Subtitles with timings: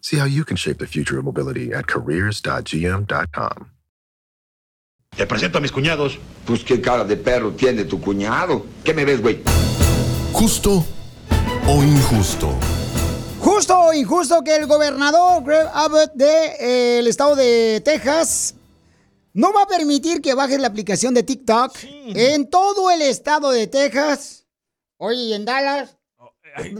[0.00, 3.70] See how you can shape the future of mobility at careers.gm.com.
[5.16, 6.18] Te presento a mis cuñados.
[6.46, 8.64] Pues qué cara de perro tiene tu cuñado.
[8.84, 9.42] ¿Qué me ves, güey?
[10.32, 10.84] ¿Justo
[11.66, 12.54] o injusto?
[13.40, 18.54] Justo o injusto que el gobernador Greg Abbott del estado de Texas
[19.32, 23.66] no va a permitir que bajes la aplicación de TikTok en todo el estado de
[23.66, 24.46] Texas.
[24.96, 25.96] Oye, ¿y en Dallas?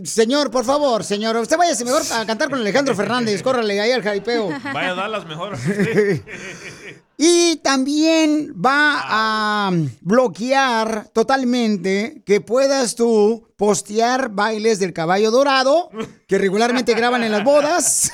[0.04, 4.02] Señor, por favor, señor, usted váyase mejor a cantar con Alejandro Fernández, córrale ahí al
[4.02, 4.48] jaripeo.
[4.48, 5.56] Vaya a Dallas mejor.
[7.22, 15.90] Y también va a bloquear totalmente que puedas tú postear bailes del caballo dorado
[16.26, 18.10] que regularmente graban en las bodas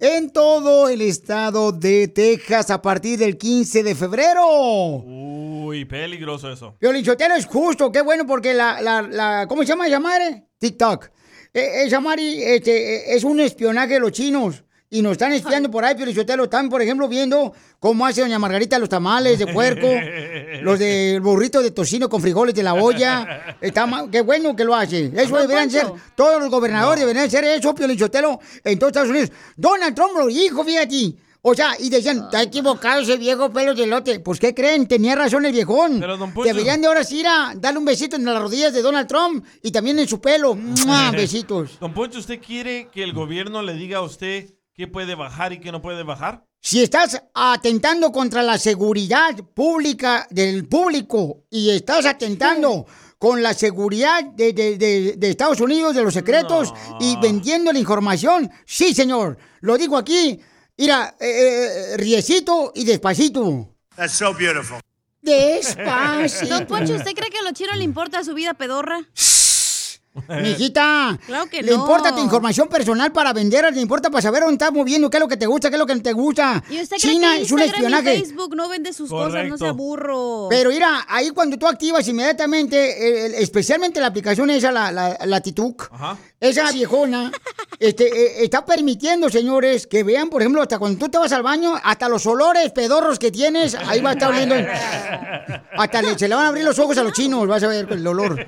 [0.00, 5.04] en todo el estado de Texas a partir del 15 de febrero.
[5.72, 6.76] Uy, peligroso eso.
[6.78, 10.48] Piolichotero es justo, qué bueno porque la, la, la ¿cómo se llama Yamare?
[10.58, 11.06] TikTok.
[11.54, 14.64] Eh, eh, Yamari este, eh, es un espionaje de los chinos.
[14.90, 16.44] Y nos están espiando por ahí, Piolichotelo.
[16.44, 19.88] Están, por ejemplo, viendo cómo hace doña Margarita los tamales de puerco,
[20.60, 23.56] los del burrito de tocino con frijoles de la olla.
[23.58, 25.10] Está qué bueno que lo hace.
[25.16, 29.32] Eso deberían ser, todos los gobernadores deberían ser eso, Piolichotelo, en todos Estados Unidos.
[29.56, 31.14] Donald Trump lo dijo, fíjate.
[31.44, 34.20] O sea, y decían, está equivocado ese viejo pelo de lote.
[34.20, 34.86] Pues, ¿qué creen?
[34.86, 35.98] Tenía razón el viejón.
[35.98, 38.72] Pero, don Poncho- Deberían de ahora sí ir a darle un besito en las rodillas
[38.72, 40.54] de Donald Trump y también en su pelo.
[40.54, 41.10] ¡Mua!
[41.12, 41.80] Besitos.
[41.80, 45.58] Don Poncho, ¿usted quiere que el gobierno le diga a usted qué puede bajar y
[45.58, 46.44] qué no puede bajar?
[46.60, 52.86] Si estás atentando contra la seguridad pública del público y estás atentando
[53.18, 57.80] con la seguridad de, de- de- de Estados Unidos, de los secretos, y vendiendo la
[57.80, 60.38] información, sí, señor, lo digo aquí,
[60.82, 63.68] mira, eh, eh, riecito y despacito.
[63.96, 64.78] That's so beautiful.
[65.20, 66.54] Despacito.
[66.54, 68.98] Don Poncho, ¿usted cree que a los chinos le importa su vida pedorra?
[70.28, 71.80] Mijita, Claro que le no.
[71.80, 75.20] importa tu información personal para vender, le importa para saber dónde estás moviendo, qué es
[75.22, 76.62] lo que te gusta, qué es lo que no te gusta.
[76.68, 78.18] ¿Y usted cree China que es un espionaje.
[78.18, 79.46] Facebook no vende sus cosas?
[79.48, 80.48] No sea burro.
[80.50, 85.40] Pero mira, ahí cuando tú activas inmediatamente, eh, especialmente la aplicación esa, la, la, la
[85.40, 85.90] Tituk,
[86.42, 87.32] esa viejona,
[87.78, 91.42] este, eh, está permitiendo, señores, que vean, por ejemplo, hasta cuando tú te vas al
[91.42, 94.54] baño, hasta los olores pedorros que tienes, ahí va a estar oliendo.
[95.76, 97.86] Hasta le- se le van a abrir los ojos a los chinos, vas a ver
[97.90, 98.46] el olor.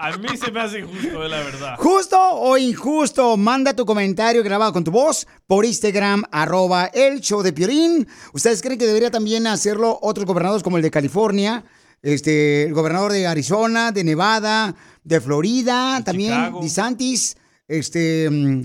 [0.00, 1.76] A mí se me hace injusto, eh, la verdad.
[1.78, 3.36] ¿Justo o injusto?
[3.36, 8.08] Manda tu comentario grabado con tu voz por Instagram, arroba el show de Piorín.
[8.32, 11.64] ¿Ustedes creen que debería también hacerlo otros gobernadores como el de California?
[12.02, 14.74] Este, el gobernador de Arizona, de Nevada,
[15.04, 16.60] de Florida, también Chicago.
[16.60, 17.36] DeSantis,
[17.68, 18.62] este, mm,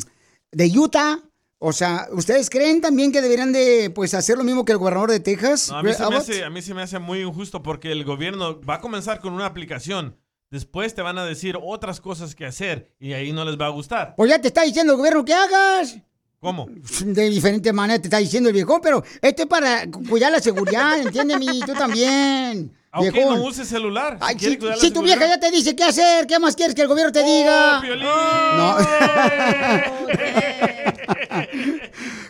[0.51, 1.19] de Utah.
[1.59, 5.09] O sea, ¿ustedes creen también que deberían de pues hacer lo mismo que el gobernador
[5.09, 5.69] de Texas?
[5.71, 8.03] No, a, mí se me hace, a mí se me hace muy injusto porque el
[8.03, 10.19] gobierno va a comenzar con una aplicación.
[10.49, 13.69] Después te van a decir otras cosas que hacer y ahí no les va a
[13.69, 14.15] gustar.
[14.15, 15.97] Pues ya te está diciendo el gobierno que hagas.
[16.39, 16.67] ¿Cómo?
[17.03, 20.39] De diferente manera te está diciendo el viejón, pero esto es para cu- cuidar la
[20.39, 22.71] seguridad, entiéndeme, y tú también.
[22.91, 23.39] Aunque viejón.
[23.39, 24.17] no use celular.
[24.21, 25.01] Ay, si, tu seguridad.
[25.03, 27.81] vieja ya te dice qué hacer, ¿qué más quieres que el gobierno te diga?
[28.55, 28.77] No.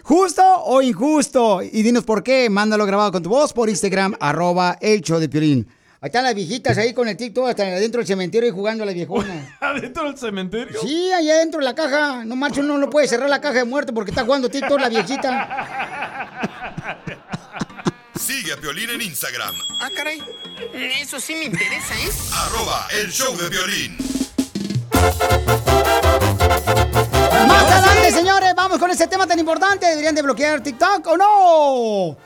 [0.03, 1.62] ¿Justo o injusto?
[1.62, 2.50] Y dinos por qué.
[2.50, 5.68] Mándalo grabado con tu voz por Instagram, arroba el show de Piolín.
[6.00, 8.86] Ahí están las viejitas ahí con el TikTok hasta adentro del cementerio y jugando a
[8.86, 9.58] la viejona.
[9.62, 10.80] ¿Adentro del cementerio?
[10.82, 12.24] Sí, allá adentro de la caja.
[12.24, 14.90] No marcho, uno no puede cerrar la caja de muerte porque está jugando TikTok la
[14.90, 16.38] viejita.
[18.20, 20.22] Sigue a Piolín en Instagram, Ah, caray.
[21.02, 22.10] Eso sí me interesa, ¿eh?
[22.34, 23.98] arroba el show de violín.
[27.48, 29.88] Más adelante, señores, vamos con este tema tan importante.
[29.88, 32.18] ¿Deberían de bloquear TikTok o no?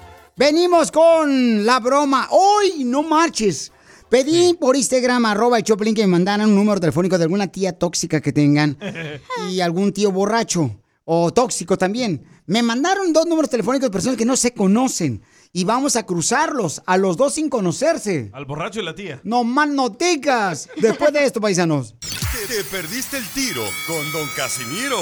[0.42, 2.28] Venimos con la broma.
[2.32, 3.72] Hoy no marches.
[4.10, 7.78] Pedí por Instagram, arroba el Choplin, que me mandaran un número telefónico de alguna tía
[7.78, 8.76] tóxica que tengan
[9.52, 12.26] y algún tío borracho o tóxico también.
[12.48, 15.22] Me mandaron dos números telefónicos de personas que no se conocen.
[15.54, 18.32] Y vamos a cruzarlos, a los dos sin conocerse.
[18.34, 19.22] Al borracho y la tía.
[19.24, 20.70] No más noticas.
[20.76, 21.94] Después de esto, paisanos.
[22.00, 24.98] Te perdiste el tiro con Don Casimiro.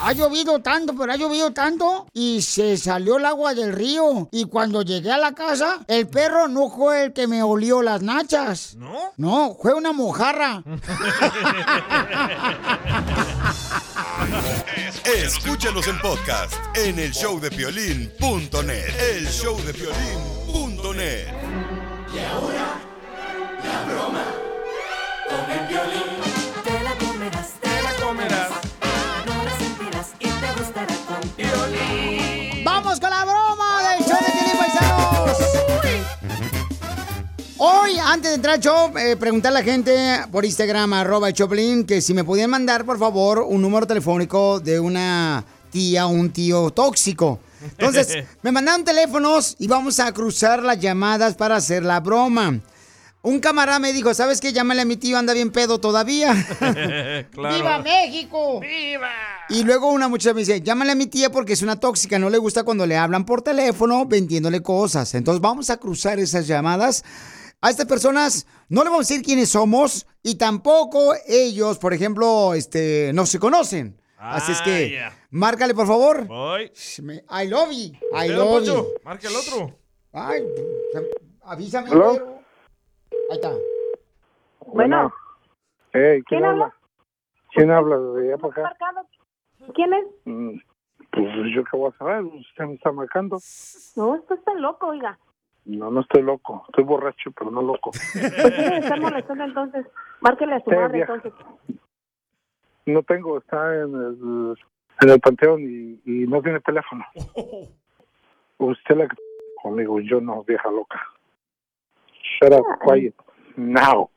[0.00, 4.28] Ha llovido tanto, pero ha llovido tanto y se salió el agua del río.
[4.32, 8.02] Y cuando llegué a la casa, el perro no fue el que me olió las
[8.02, 8.74] nachas.
[8.76, 9.12] ¿No?
[9.16, 10.62] No, fue una mojarra.
[15.04, 19.00] Escúchanos en podcast en el showdepiolín.net.
[19.16, 21.26] El showdepiolín.net.
[22.14, 22.80] Y ahora,
[23.64, 24.24] la broma
[25.28, 26.03] con el violín.
[37.66, 41.86] Hoy, antes de entrar al show, eh, preguntar a la gente por Instagram, arroba Choplin,
[41.86, 46.28] que si me podían mandar, por favor, un número telefónico de una tía o un
[46.28, 47.40] tío tóxico.
[47.62, 52.60] Entonces, me mandaron teléfonos y vamos a cruzar las llamadas para hacer la broma.
[53.22, 54.52] Un camarada me dijo, ¿sabes qué?
[54.52, 56.34] Llámale a mi tío, anda bien pedo todavía.
[57.30, 57.56] claro.
[57.56, 58.60] ¡Viva México!
[58.60, 59.08] ¡Viva!
[59.48, 62.28] Y luego una muchacha me dice, llámale a mi tía porque es una tóxica, no
[62.28, 65.14] le gusta cuando le hablan por teléfono vendiéndole cosas.
[65.14, 67.02] Entonces vamos a cruzar esas llamadas.
[67.64, 72.52] A estas personas no le vamos a decir quiénes somos y tampoco ellos, por ejemplo,
[72.52, 73.98] este, no se conocen.
[74.18, 75.26] Así es que, Ah, ya.
[75.30, 76.26] márcale, por favor.
[76.26, 76.70] Voy.
[76.98, 77.92] I love you.
[78.14, 78.86] I love you.
[79.02, 79.74] marca el otro.
[80.12, 80.42] Ay,
[81.42, 81.88] avísame.
[81.88, 82.40] Güero.
[83.30, 83.52] Ahí está.
[84.66, 85.10] Bueno.
[85.94, 86.74] Hey, ¿quién, ¿Quién habla?
[87.54, 88.76] ¿Quién habla de allá para acá?
[89.74, 90.04] ¿Quién es?
[90.26, 90.58] Mm,
[91.12, 93.38] Pues yo qué voy a saber, usted me está marcando.
[93.96, 95.18] No, esto está loco, oiga.
[95.66, 97.90] No, no estoy loco, estoy borracho, pero no loco.
[97.90, 99.86] ¿Por qué me está molestando entonces?
[100.20, 101.32] Márquele a su Sí, madre entonces.
[102.86, 104.56] No tengo, está en el,
[105.00, 107.04] en el panteón y, y no tiene teléfono.
[108.58, 109.16] Usted la que
[109.62, 111.00] conmigo, yo no, vieja loca.
[112.22, 113.14] Shut up, quiet,
[113.56, 114.10] now.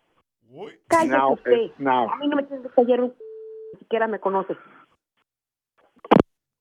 [0.87, 1.71] Cállese Now usted.
[1.77, 2.09] now.
[2.11, 3.13] A mí no me tienes que callar un...
[3.73, 4.55] Ni siquiera me conoce.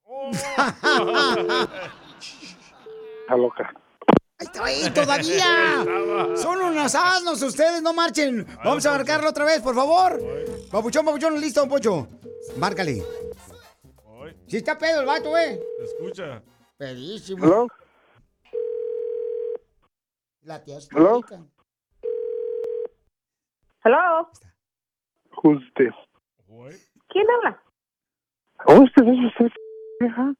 [3.27, 3.75] Vieja loca.
[4.63, 5.85] ¡Ay, todavía!
[6.37, 8.47] Son unos asnos ustedes, no marchen.
[8.63, 10.21] Vamos a marcarlo otra vez, por favor.
[10.71, 12.09] Papuchón, papuchón, listo, don Pocho.
[12.59, 13.03] Márcale.
[14.47, 15.61] Si está pedo el vato, eh.
[15.83, 16.43] Escucha.
[16.77, 17.45] Pedísimo.
[17.45, 17.69] Hello?
[20.43, 21.21] La tía Hello?
[23.85, 24.31] Hello.
[25.43, 25.95] Who's this?
[27.09, 27.63] ¿Quién habla?
[28.67, 29.53] Oh, usted es usted,
[30.01, 30.35] vieja.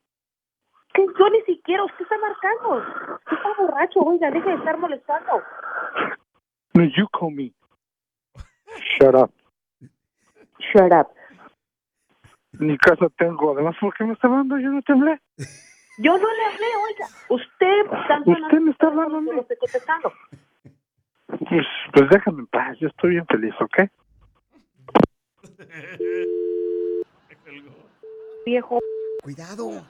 [0.97, 2.79] Que yo ni siquiera, usted está marcando.
[3.19, 5.43] Usted está borracho, oiga, deje de estar molestando.
[6.73, 7.53] No, you call me.
[8.99, 9.31] Shut up.
[10.59, 11.09] Shut up.
[12.59, 13.53] Ni casa tengo.
[13.53, 14.59] Además, ¿por qué me está hablando?
[14.59, 15.21] Yo no te hablé.
[15.99, 17.09] Yo no le hablé, oiga.
[17.29, 19.21] Usted está Usted me está hablando.
[19.33, 20.13] Lo estoy contestando.
[21.27, 22.79] Pues, pues déjame en paz.
[22.81, 23.91] Yo estoy bien feliz, ¿ok?
[28.47, 28.79] Viejo.
[29.23, 29.85] Cuidado.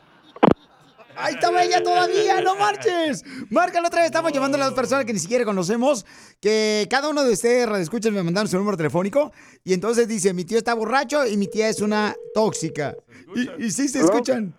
[1.16, 3.24] Ahí estaba ella todavía, no marches.
[3.50, 4.06] Márcalo otra vez.
[4.06, 6.04] Estamos llamando a las personas que ni siquiera conocemos.
[6.40, 9.32] Que cada uno de ustedes, escuchen, me mandaron su número telefónico.
[9.64, 12.94] Y entonces dice: Mi tío está borracho y mi tía es una tóxica.
[13.34, 14.54] Y, y sí se escuchan.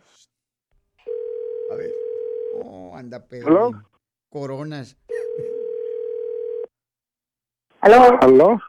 [1.71, 1.91] A ver.
[2.63, 3.47] Oh, anda pedo.
[3.47, 3.71] ¿Hello?
[4.29, 4.97] Coronas.
[7.81, 8.19] ¿Aló?
[8.21, 8.59] ¿Aló?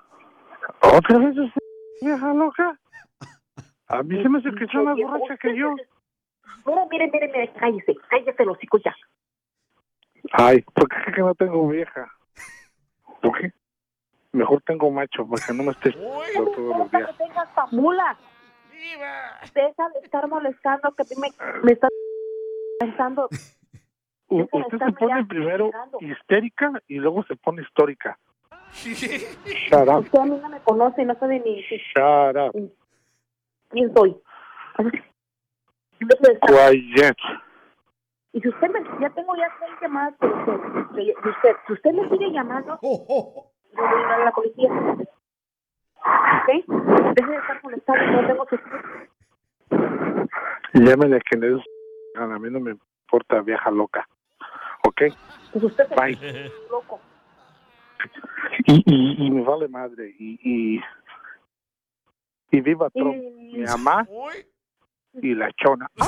[0.83, 1.61] ¿Otra vez usted,
[2.03, 2.79] vieja loca?
[3.89, 5.75] A mí se me hace que está más borracha que yo.
[6.69, 8.95] Mira, mire, mire, mire, cállese, cállese los hocico ya.
[10.33, 12.13] Ay, ¿por qué cree que no tengo vieja?
[13.23, 13.53] ¿Por qué?
[14.33, 17.07] Mejor tengo macho, porque no me estés todos los días.
[17.09, 18.17] que tengas mula.
[19.55, 21.89] Deja de estar molestando, que a mí me, me está
[22.79, 23.29] pensando.
[24.29, 25.71] Usted se pone primero
[26.01, 28.19] histérica y luego se pone histórica.
[28.73, 30.01] Shut up.
[30.01, 32.73] Usted a mí no me conoce, no sabe ni Shut up.
[33.71, 34.17] quién soy.
[36.01, 37.17] De Quiet.
[38.33, 40.53] Y si usted me, ya tengo ya seis llamadas por usted,
[40.95, 42.89] de de usted, si usted me sigue llamando, yo
[43.77, 44.71] voy a llamar a la policía.
[46.01, 46.49] ¿Ok?
[47.15, 48.61] Deje de estar molestando, no tengo que...
[50.75, 51.65] Llámele a quien es.
[52.17, 54.07] A mí no me importa, vieja loca.
[54.85, 55.03] ¿Ok?
[55.53, 56.13] Pues usted Bye.
[56.13, 57.01] es loco.
[58.67, 60.15] Y, y, y me vale madre.
[60.19, 60.81] Y, y,
[62.51, 63.15] y viva Trump.
[63.15, 64.07] Y- Mi mamá
[65.23, 65.91] y la chona.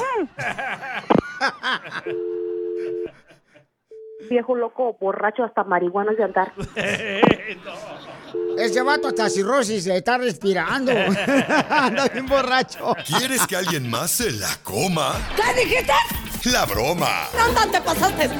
[4.28, 6.52] Viejo loco, borracho, hasta marihuana de andar.
[8.58, 10.92] Ese vato hasta cirrosis le está respirando.
[11.70, 12.94] Anda bien borracho.
[13.06, 15.14] ¿Quieres que alguien más se la coma?
[15.34, 15.94] ¿Qué dijiste?
[16.52, 17.24] La broma.
[17.36, 18.30] No, te pasaste.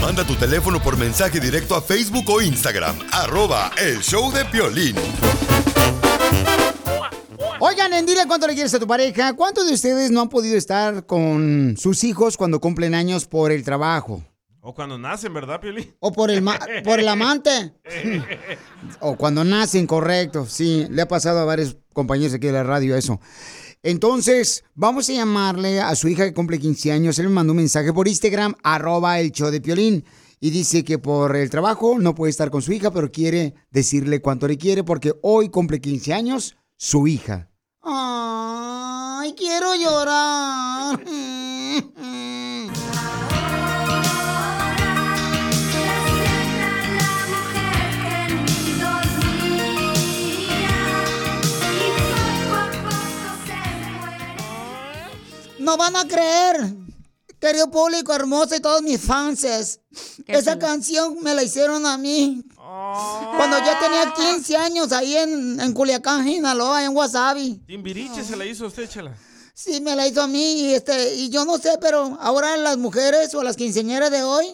[0.00, 2.96] Manda tu teléfono por mensaje directo a Facebook o Instagram.
[3.12, 4.94] Arroba el show de Piolín.
[7.66, 9.32] Oigan, en dile cuánto le quieres a tu pareja.
[9.32, 13.64] ¿Cuántos de ustedes no han podido estar con sus hijos cuando cumplen años por el
[13.64, 14.22] trabajo?
[14.60, 15.96] O cuando nacen, ¿verdad, Piolín?
[16.00, 17.72] O por el, ma- por el amante.
[19.00, 20.44] O cuando nacen, correcto.
[20.46, 23.18] Sí, le ha pasado a varios compañeros aquí de la radio eso.
[23.82, 27.18] Entonces, vamos a llamarle a su hija que cumple 15 años.
[27.18, 30.04] Él me mandó un mensaje por Instagram, arroba el show de Piolín.
[30.38, 34.20] Y dice que por el trabajo no puede estar con su hija, pero quiere decirle
[34.20, 37.48] cuánto le quiere porque hoy cumple 15 años su hija.
[37.86, 41.00] Ay, quiero llorar.
[55.56, 56.74] No van a creer,
[57.44, 59.44] querido público hermoso y todos mis fans.
[60.26, 62.42] Esa canción me la hicieron a mí.
[62.56, 67.62] Cuando ya tenía 15 años ahí en, en Culiacán, Sinaloa, en Wasabi.
[67.66, 69.14] Timbiriche se la hizo a usted, chela.
[69.52, 72.78] Sí, me la hizo a mí y este y yo no sé, pero ahora las
[72.78, 74.46] mujeres o las quinceañeras de hoy,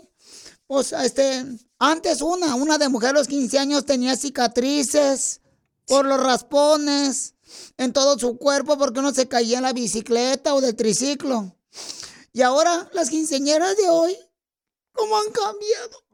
[0.67, 1.47] pues este,
[1.79, 5.41] antes una, una de mujer a los 15 años tenía cicatrices
[5.87, 7.35] por los raspones
[7.79, 11.57] en todo su cuerpo porque uno se caía en la bicicleta o del triciclo.
[12.33, 14.17] Y ahora las quinceañeras de hoy,
[14.93, 16.05] ¿cómo han cambiado?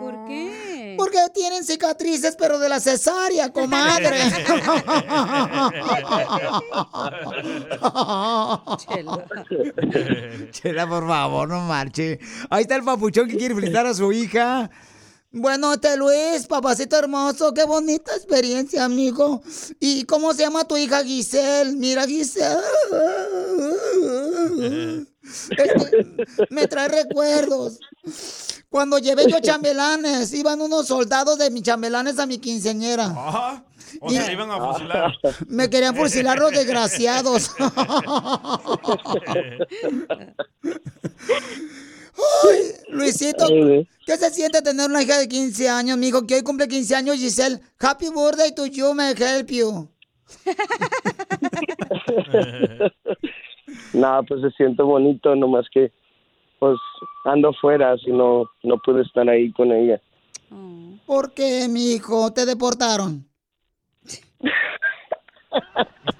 [0.00, 0.94] ¿Por qué?
[0.96, 4.18] Porque tienen cicatrices, pero de la cesárea, comadre.
[10.52, 12.18] Chela, por favor, no marche.
[12.48, 14.70] Ahí está el papuchón que quiere felicitar a su hija.
[15.30, 19.42] Bueno, este Luis, papacito hermoso, qué bonita experiencia, amigo.
[19.78, 21.76] ¿Y cómo se llama tu hija Giselle?
[21.76, 22.56] Mira, Giselle.
[25.50, 27.78] Este, me trae recuerdos.
[28.70, 33.06] Cuando llevé yo chambelanes, iban unos soldados de mis chambelanes a mi quinceañera.
[33.06, 33.64] Ajá.
[34.00, 35.12] O se le iban a fusilar.
[35.46, 37.52] Me querían fusilar los desgraciados.
[42.44, 43.46] Ay, Luisito,
[44.04, 46.26] ¿qué se siente tener una hija de 15 años, mijo?
[46.26, 47.60] Que hoy cumple 15 años, Giselle.
[47.80, 49.88] Happy birthday to you, may help you.
[53.92, 55.92] Nada, pues se siente bonito, nomás que
[56.58, 56.78] pues
[57.24, 60.00] ando fuera, si no, no pude estar ahí con ella.
[61.06, 62.32] ¿Por qué, mijo?
[62.32, 63.26] ¿Te deportaron?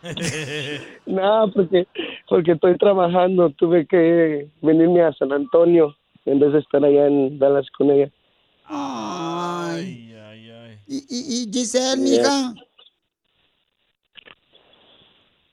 [1.07, 1.87] Nada, porque,
[2.29, 7.39] porque estoy trabajando, tuve que venirme a San Antonio en vez de estar allá en
[7.39, 8.11] Dallas con ella.
[8.65, 10.15] Ay.
[10.87, 12.55] ¿Y, y, y Giselle, mija?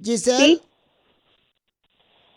[0.02, 0.62] Giselle.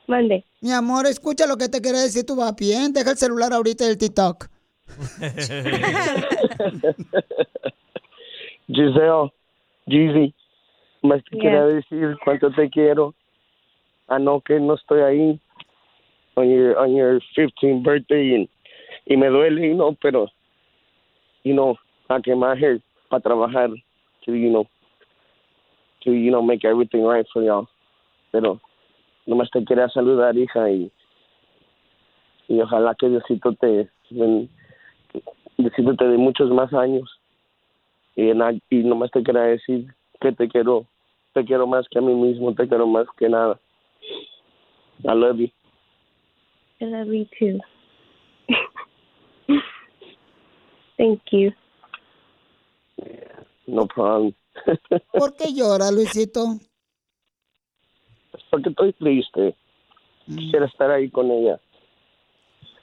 [0.08, 0.44] Mande.
[0.60, 2.92] Mi amor, escucha lo que te quiere decir tu bien.
[2.92, 4.48] Deja el celular ahorita del TikTok.
[8.68, 9.30] Giselle,
[9.86, 10.34] Jeezy,
[11.02, 11.42] más te Yeah.
[11.42, 13.14] quería decir cuánto te quiero.
[14.08, 15.40] I know que no estoy ahí
[16.36, 18.48] on your, on your 15th birthday and,
[19.06, 20.28] y me duele, you know, pero,
[21.44, 21.76] you know,
[22.08, 23.68] I came out here para trabajar
[24.24, 24.66] to, you know,
[26.04, 27.68] to, you know, make everything right for y'all.
[28.32, 28.60] Pero
[29.28, 30.90] nomás te quería saludar, hija, y,
[32.48, 34.48] y ojalá que Diosito te, ven-
[35.56, 37.08] Diosito te dé muchos más años.
[38.16, 40.86] Y, na- y nomás te quería decir que te quiero,
[41.34, 43.60] te quiero más que a mí mismo, te quiero más que nada.
[45.04, 45.48] I love you.
[46.80, 47.58] I love you too.
[50.96, 51.52] Thank you.
[53.66, 54.32] No problem.
[55.12, 56.58] ¿Por qué llora, Luisito?
[58.50, 59.56] Porque estoy triste.
[60.26, 61.58] Quisiera estar ahí con ella.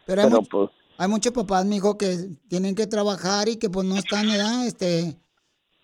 [0.06, 3.70] Pero hay, Pero mu- pues, hay muchos papás, mijo, que tienen que trabajar y que
[3.70, 4.66] pues no están, ¿verdad?
[4.66, 5.16] Este,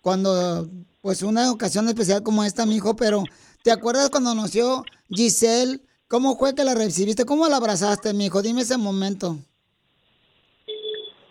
[0.00, 0.66] cuando,
[1.00, 3.22] pues una ocasión especial como esta, mijo, pero
[3.62, 5.80] ¿te acuerdas cuando nació Giselle?
[6.08, 7.24] ¿Cómo fue que la recibiste?
[7.24, 8.42] ¿Cómo la abrazaste, mijo?
[8.42, 9.36] Dime ese momento.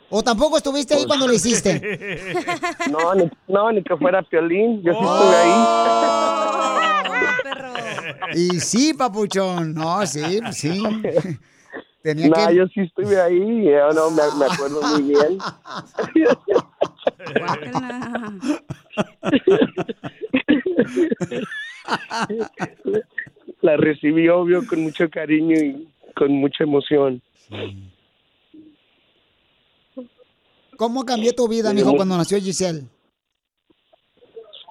[0.09, 1.79] ¿O tampoco estuviste ahí cuando lo hiciste?
[2.91, 4.81] no, ni, no, ni que fuera Piolín.
[4.81, 6.30] Yo sí estuve ahí.
[8.33, 9.73] Y sí, papuchón.
[9.73, 10.81] No, sí, sí.
[12.01, 12.55] Tenía no, que...
[12.55, 13.65] yo sí estuve ahí.
[13.65, 15.37] Yo no me, me acuerdo muy bien.
[23.61, 27.21] La recibí, obvio, con mucho cariño y con mucha emoción.
[30.77, 32.87] ¿Cómo cambió tu vida, mijo, cuando nació Giselle?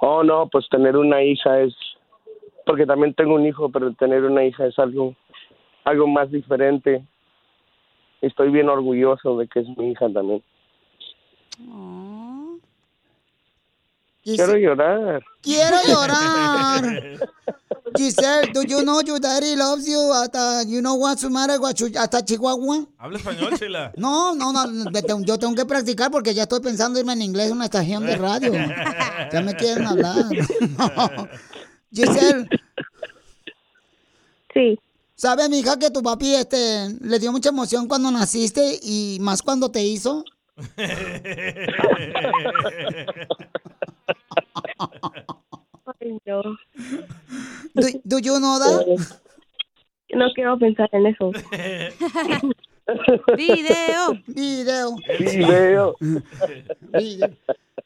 [0.00, 1.74] Oh, no, pues tener una hija es...
[2.66, 5.14] Porque también tengo un hijo, pero tener una hija es algo,
[5.84, 7.04] algo más diferente.
[8.22, 10.42] estoy bien orgulloso de que es mi hija también.
[14.22, 15.22] Quiero llorar.
[15.42, 16.84] Quiero llorar.
[17.96, 20.12] Giselle, do you know your daddy loves you?
[20.12, 22.86] Hasta, you know what's the matter with you- hasta Chihuahua.
[22.98, 23.92] Habla español, Chela.
[23.96, 24.66] No, no, no,
[25.24, 28.16] yo tengo que practicar porque ya estoy pensando irme en inglés a una estación de
[28.16, 28.52] radio.
[29.32, 30.24] Ya me quieren hablar.
[30.78, 31.28] No.
[31.92, 32.48] Giselle.
[34.52, 34.76] Sí.
[35.14, 39.70] ¿Sabes, mija, que tu papi este, le dio mucha emoción cuando naciste y más cuando
[39.70, 40.24] te hizo?
[46.00, 46.42] Ay, no.
[47.74, 48.84] Do, do you know that?
[50.14, 51.30] No quiero pensar en eso.
[53.36, 54.20] Video.
[54.26, 54.96] Video.
[55.18, 55.94] Video.
[56.92, 57.30] Video.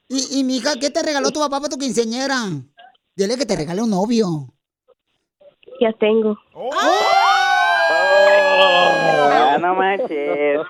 [0.09, 2.49] Y, y mija, ¿qué te regaló tu papá para tu quinceñera?
[3.17, 4.53] Dile que te regale un novio.
[5.81, 6.37] Ya tengo.
[7.87, 10.61] Ah, no manches.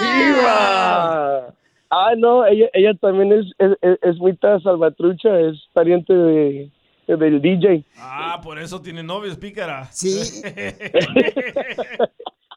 [0.00, 1.54] ¡Viva!
[1.90, 6.70] Ah, no, ella, ella también es, es, es, es mitad salvatrucha, es pariente de,
[7.06, 7.86] del DJ.
[7.96, 9.88] Ah, por eso tiene novios, pícara.
[9.90, 10.42] Sí.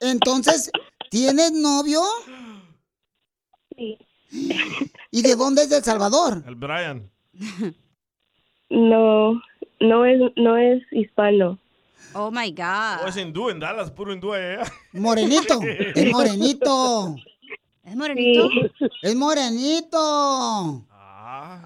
[0.02, 0.70] Entonces,
[1.10, 2.02] ¿tienes novio?
[3.78, 3.98] Sí.
[4.32, 6.44] ¿Y de dónde es de El Salvador?
[6.48, 7.10] El Brian.
[8.70, 9.42] No,
[9.80, 11.60] no es, no es hispano.
[12.14, 13.06] Oh my God.
[13.06, 14.64] O es hindú en Dallas, puro hindú allá.
[14.94, 15.60] Morenito.
[15.96, 17.16] Es morenito.
[17.84, 18.50] ¿Es morenito?
[19.02, 20.86] Es morenito.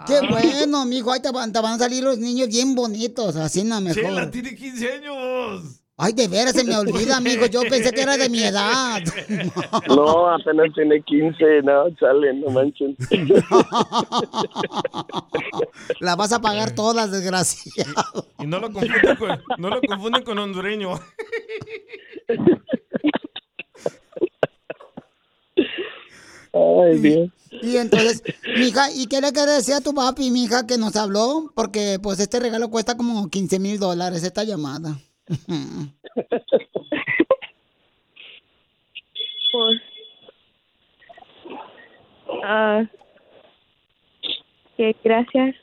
[0.08, 1.12] Qué bueno, mijo.
[1.12, 3.36] Ahí te van, te van a salir los niños bien bonitos.
[3.36, 4.04] Así no mejor.
[4.04, 5.82] Chela tiene 15 años.
[5.98, 7.46] Ay, de veras se me olvida, amigo.
[7.46, 9.02] Yo pensé que era de mi edad.
[9.88, 12.96] No, apenas tiene 15, no, chale, no manchen.
[16.00, 18.28] La vas a pagar todas, desgraciado.
[18.40, 21.00] Y no lo confunden con, no lo confunden con hondureño.
[26.54, 27.30] Ay, Dios.
[27.62, 28.24] Y entonces,
[28.58, 31.52] mija, ¿y qué le decir a tu papi, mija, que nos habló?
[31.56, 34.98] Porque, pues, este regalo cuesta como 15 mil dólares, esta llamada.
[39.52, 39.82] Pues,
[42.44, 42.84] ah,
[44.76, 45.56] que gracias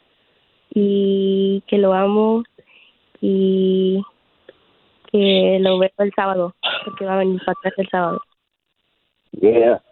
[0.70, 2.42] y que lo amo
[3.20, 4.02] y
[5.10, 6.54] que lo veo el sábado,
[6.86, 8.22] porque va a venir para atrás el sábado.
[9.32, 9.82] Yeah.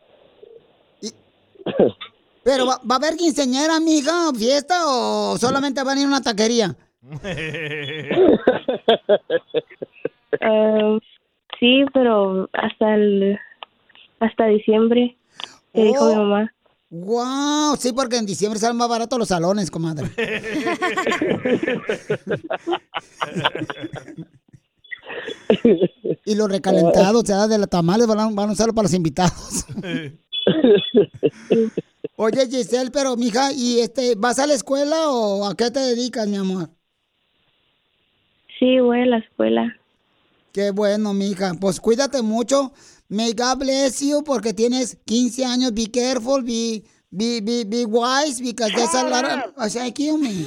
[2.42, 6.22] Pero, ¿va, va a haber quinceañera, mija, fiesta o solamente van a ir a una
[6.22, 6.74] taquería?
[10.42, 10.98] Ah,
[11.58, 13.36] sí, pero hasta el
[14.20, 15.16] hasta diciembre,
[15.74, 16.54] que dijo mi mamá.
[16.90, 20.08] Wow, sí, porque en diciembre salen más baratos los salones, comadre.
[26.24, 28.94] y los recalentados, o sea, de los tamales van a, van a usarlo para los
[28.94, 29.66] invitados.
[32.16, 36.26] Oye, Giselle, pero mija, ¿y este, vas a la escuela o a qué te dedicas,
[36.28, 36.70] mi amor?
[38.61, 39.75] Sí, voy a la escuela.
[40.53, 41.55] Qué bueno, mija.
[41.61, 42.73] Pues cuídate mucho.
[43.09, 45.75] May God bless you porque tienes 15 años.
[45.75, 49.40] Be careful, be, be, be, be wise because there's a lot of...
[49.57, 50.46] O sea, kill me.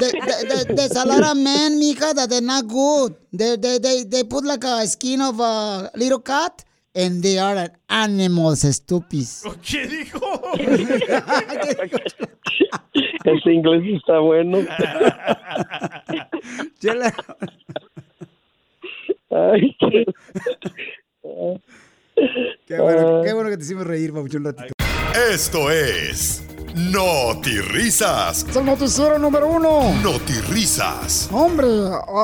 [0.00, 3.14] There- there- there- There's a lot of men, mija, that they're not good.
[3.32, 6.64] They, they, they, they put like a skin of a little cat
[6.94, 9.26] and they are animals, stupid.
[9.62, 10.20] ¿Qué dijo?
[13.24, 14.58] Ese inglés está bueno.
[19.30, 20.04] Ay, qué...
[22.66, 24.74] Qué bueno, qué bueno que te hicimos reír, Pabuchón, un ratito.
[25.32, 28.46] Esto es Risas.
[28.48, 29.92] Es el noticiero número uno.
[30.48, 31.28] Risas.
[31.32, 31.66] Hombre,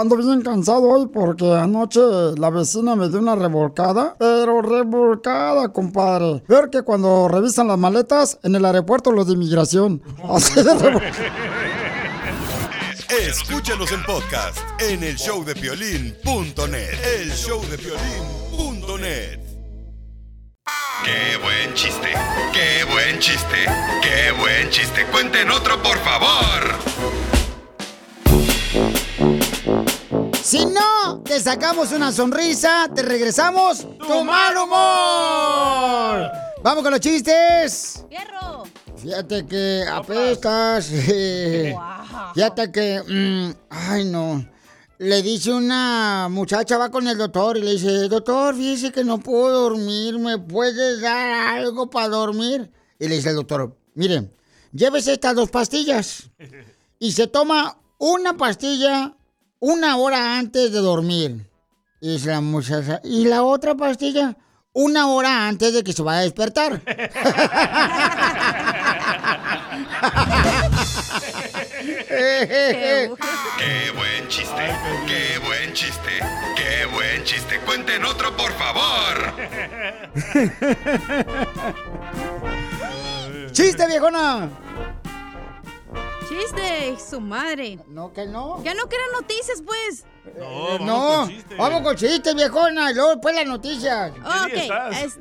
[0.01, 2.01] ando bien cansado hoy porque anoche
[2.37, 6.43] la vecina me dio una revolcada, pero revolcada, compadre.
[6.49, 10.03] Ver que cuando revisan las maletas en el aeropuerto los de inmigración.
[10.29, 11.01] Así de
[13.27, 17.21] Escúchanos en podcast en el showdepiolín.net.
[17.21, 19.48] El showdepiolín.net.
[21.05, 22.13] Qué buen chiste,
[22.53, 23.67] qué buen chiste,
[24.03, 25.07] qué buen chiste.
[25.07, 26.75] Cuenten otro, por favor.
[30.43, 36.31] Si no te sacamos una sonrisa, te regresamos tu mal humor.
[36.63, 38.05] Vamos con los chistes.
[38.09, 38.65] ¡Fierro!
[38.97, 40.87] Fíjate que apestas.
[42.35, 43.03] Fíjate que.
[43.07, 44.45] mm, ay, no.
[44.99, 49.21] Le dice una muchacha, va con el doctor y le dice: Doctor, fíjese que no
[49.21, 52.73] puedo dormir, ¿me puede dar algo para dormir?
[52.99, 54.29] Y le dice el doctor: Mire,
[54.73, 56.31] llévese estas dos pastillas
[56.99, 59.15] y se toma una pastilla
[59.61, 61.49] una hora antes de dormir.
[62.01, 64.37] Y dice la muchacha, ¿y la otra pastilla?
[64.73, 66.83] Una hora antes de que se vaya a despertar.
[73.59, 74.75] ¡Qué buen chiste!
[75.07, 76.11] ¡Qué buen chiste!
[76.57, 77.61] ¡Qué buen chiste!
[77.67, 79.35] ¡Cuenten otro, por favor!
[83.53, 84.49] ¡Chiste, viejona!
[86.29, 87.79] Chiste, su madre.
[87.89, 88.63] No, que no.
[88.63, 90.05] Ya no quieran noticias, pues.
[90.27, 94.11] Eh, no, vamos con chistes, viejona, y luego después las noticias.
[94.13, 94.53] Ok,
[94.93, 95.19] es-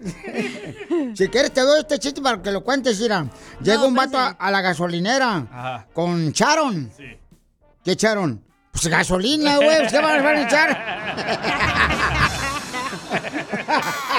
[1.18, 3.26] Si quieres te doy este chiste para que lo cuentes, Ira.
[3.62, 5.88] Llega un vato a, a la gasolinera Ajá.
[5.94, 6.92] con Charon.
[7.86, 8.44] ¿Qué Charon?
[8.72, 10.70] Pues gasolina, güey, ¿qué van a echar?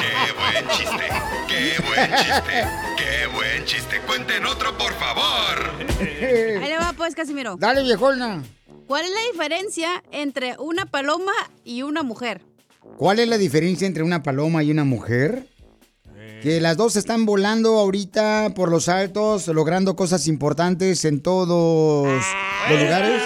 [0.01, 1.09] ¡Qué buen chiste!
[1.49, 2.67] ¡Qué buen chiste!
[3.69, 4.01] ¡Qué buen chiste!
[4.07, 5.71] ¡Cuenten otro, por favor!
[6.01, 7.57] Ahí le va, pues, Casimiro.
[7.59, 8.43] Dale, viejona.
[8.87, 11.33] ¿Cuál es la diferencia entre una paloma
[11.65, 12.41] y una mujer?
[12.97, 15.47] ¿Cuál es la diferencia entre una paloma y una mujer?
[16.43, 22.81] Que las dos están volando ahorita por los altos, logrando cosas importantes en todos los
[22.81, 23.23] lugares.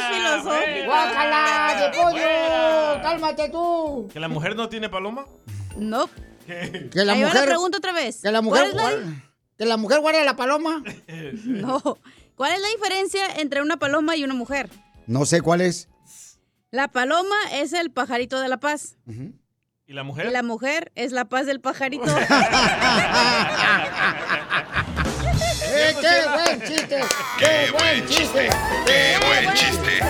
[0.87, 3.03] ¡Guácala, de pollo!
[3.03, 4.09] ¡Cálmate tú!
[4.13, 5.27] ¿Que la mujer no tiene paloma?
[5.77, 6.09] No.
[6.47, 6.89] ¿Qué?
[6.93, 7.49] Que la Ahí va la mujer.
[7.49, 8.21] pregunta otra vez.
[8.23, 8.63] Que la mujer.
[8.63, 9.23] ¿Cuál es la- guarda-
[9.59, 10.83] Que la mujer guarde la paloma.
[11.45, 11.81] No.
[12.37, 14.69] ¿Cuál es la diferencia entre una paloma y una mujer?
[15.07, 15.89] No sé cuál es.
[16.71, 18.97] La paloma es el pajarito de la paz.
[19.87, 20.33] ¿Y la Y mujer?
[20.33, 22.05] la mujer es la paz del pajarito.
[25.75, 27.01] ¡Eh, qué buen chiste!
[27.39, 28.49] ¡Qué buen chiste!
[28.87, 30.01] ¡Qué buen chiste!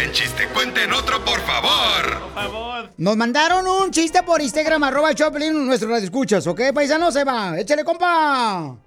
[0.00, 0.44] ¡Qué buen chiste!
[0.54, 2.20] ¡Cuenten otro, por favor!
[2.22, 2.90] Por favor.
[2.96, 6.72] Nos mandaron un chiste por Instagram, arroba Choplin, nuestro radio escuchas, ¿ok?
[6.72, 7.60] Paisano, se va.
[7.60, 8.78] Échale, compa.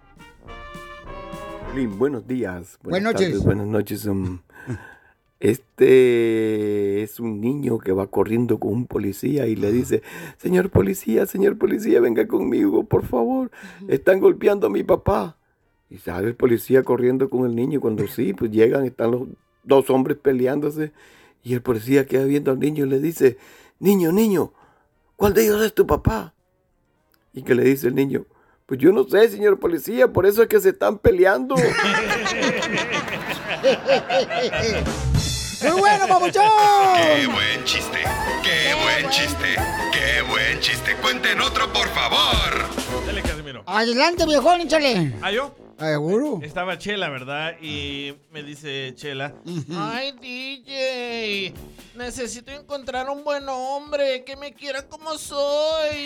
[2.00, 2.80] Buenos días.
[2.82, 3.46] Buenas tardes, noches.
[3.46, 4.06] buenas noches.
[4.08, 4.40] um,
[5.40, 10.02] este es un niño que va corriendo con un policía y le dice,
[10.38, 13.52] señor policía, señor policía, venga conmigo, por favor.
[13.88, 15.38] Están golpeando a mi papá.
[15.92, 17.80] Y sale el policía corriendo con el niño.
[17.80, 19.28] Cuando sí, pues llegan, están los
[19.64, 20.92] dos hombres peleándose.
[21.44, 23.38] Y el policía queda viendo al niño y le dice,
[23.80, 24.54] niño, niño,
[25.16, 26.34] ¿cuál de ellos es tu papá?
[27.34, 28.26] Y que le dice el niño,
[28.66, 31.56] pues yo no sé, señor policía, por eso es que se están peleando.
[35.64, 36.44] ¡Muy bueno, papuchón!
[36.96, 38.00] ¡Qué buen chiste!
[38.44, 39.56] ¡Qué buen chiste!
[39.92, 40.96] ¡Qué buen chiste!
[41.02, 42.68] ¡Cuenten otro, por favor!
[43.06, 43.64] Dale, Casimiro.
[43.66, 45.14] Adelante, viejón, échale.
[45.22, 45.54] ¿Ah, yo?
[45.80, 46.40] Seguro.
[46.42, 47.56] Estaba Chela, ¿verdad?
[47.62, 49.34] Y me dice Chela,
[49.76, 51.54] ay DJ,
[51.96, 56.06] necesito encontrar un buen hombre que me quiera como soy,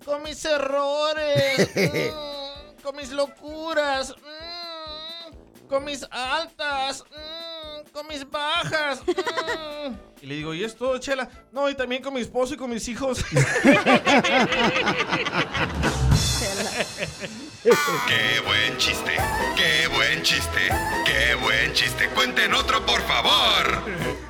[0.04, 9.02] con mis errores, mm, con mis locuras, mm, con mis altas, mm, con mis bajas.
[9.06, 10.08] mm".
[10.20, 11.28] Y le digo, ¿y es todo, Chela?
[11.52, 13.24] No, y también con mi esposo y con mis hijos.
[17.68, 19.10] ¡Qué buen chiste!
[19.54, 20.58] ¡Qué buen chiste!
[21.04, 22.08] ¡Qué buen chiste!
[22.14, 23.82] ¡Cuenten otro, por favor!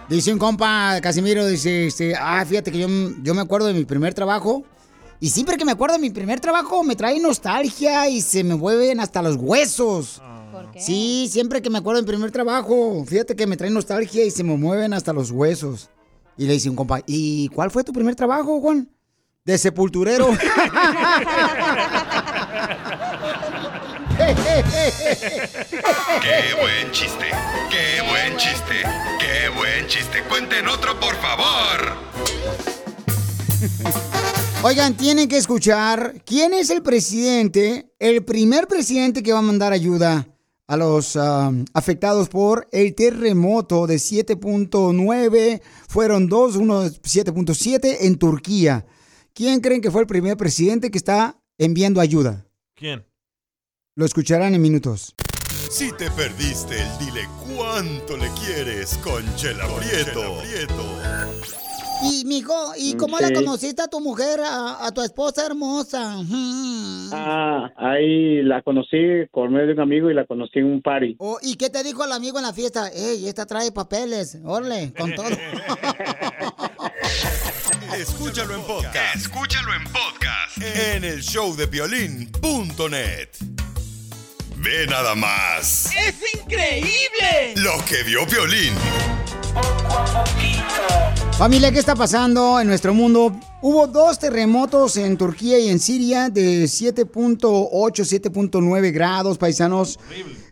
[0.09, 2.89] Dice un compa, Casimiro, dice, este, ah, fíjate que yo,
[3.23, 4.65] yo me acuerdo de mi primer trabajo.
[5.21, 8.57] Y siempre que me acuerdo de mi primer trabajo me trae nostalgia y se me
[8.57, 10.21] mueven hasta los huesos.
[10.51, 10.81] ¿Por qué?
[10.81, 14.33] Sí, siempre que me acuerdo de mi primer trabajo, fíjate que me trae nostalgia y
[14.33, 15.91] se me mueven hasta los huesos.
[16.37, 18.89] Y le dice un compa, ¿y cuál fue tu primer trabajo, Juan?
[19.49, 20.29] De sepulturero.
[26.21, 27.25] ¡Qué buen chiste!
[27.71, 28.83] ¡Qué buen chiste!
[29.19, 30.23] ¡Qué buen chiste!
[30.29, 31.97] ¡Cuenten otro, por favor!
[34.63, 39.73] Oigan, tienen que escuchar quién es el presidente, el primer presidente que va a mandar
[39.73, 40.29] ayuda
[40.67, 45.63] a los ah, afectados por el terremoto de 7.9.
[45.89, 48.85] Fueron dos, uno de 7.7 en Turquía.
[49.39, 52.45] ¿Quién creen que fue el primer presidente que está enviando ayuda?
[52.75, 53.07] ¿Quién?
[53.95, 55.15] Lo escucharán en minutos.
[55.71, 57.21] Si te perdiste el dile
[57.55, 60.43] cuánto le quieres con Chela Prieto.
[62.03, 63.23] Y, mijo, ¿y cómo Sí.
[63.23, 66.17] la conociste a tu mujer, a, a tu esposa hermosa?
[67.13, 68.97] Ah, ahí la conocí
[69.31, 71.15] por medio de un amigo y la conocí en un party.
[71.21, 72.89] Oh, ¿Y qué te dijo el amigo en la fiesta?
[72.89, 75.27] Ey, esta trae papeles, órale, con todo.
[77.97, 79.17] Escúchalo en podcast.
[79.17, 80.59] Escúchalo en podcast.
[80.59, 83.29] En el show de violín.net.
[84.57, 85.87] Ve nada más.
[85.97, 87.55] ¡Es increíble!
[87.57, 88.75] Lo que vio violín.
[91.39, 93.39] Familia, ¿qué está pasando en nuestro mundo?
[93.63, 99.99] Hubo dos terremotos en Turquía y en Siria de 7.8, 7.9 grados, paisanos,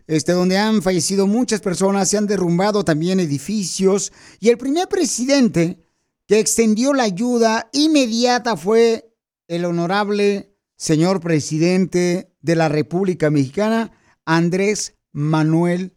[0.07, 4.11] este, donde han fallecido muchas personas, se han derrumbado también edificios.
[4.39, 5.86] Y el primer presidente
[6.27, 9.13] que extendió la ayuda inmediata fue
[9.47, 13.91] el honorable señor presidente de la República Mexicana,
[14.25, 15.95] Andrés Manuel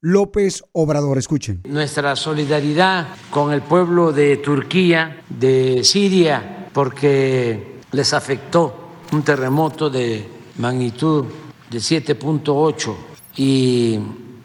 [0.00, 1.18] López Obrador.
[1.18, 1.62] Escuchen.
[1.68, 10.26] Nuestra solidaridad con el pueblo de Turquía, de Siria, porque les afectó un terremoto de
[10.56, 11.26] magnitud
[11.70, 12.96] de 7.8
[13.36, 13.98] y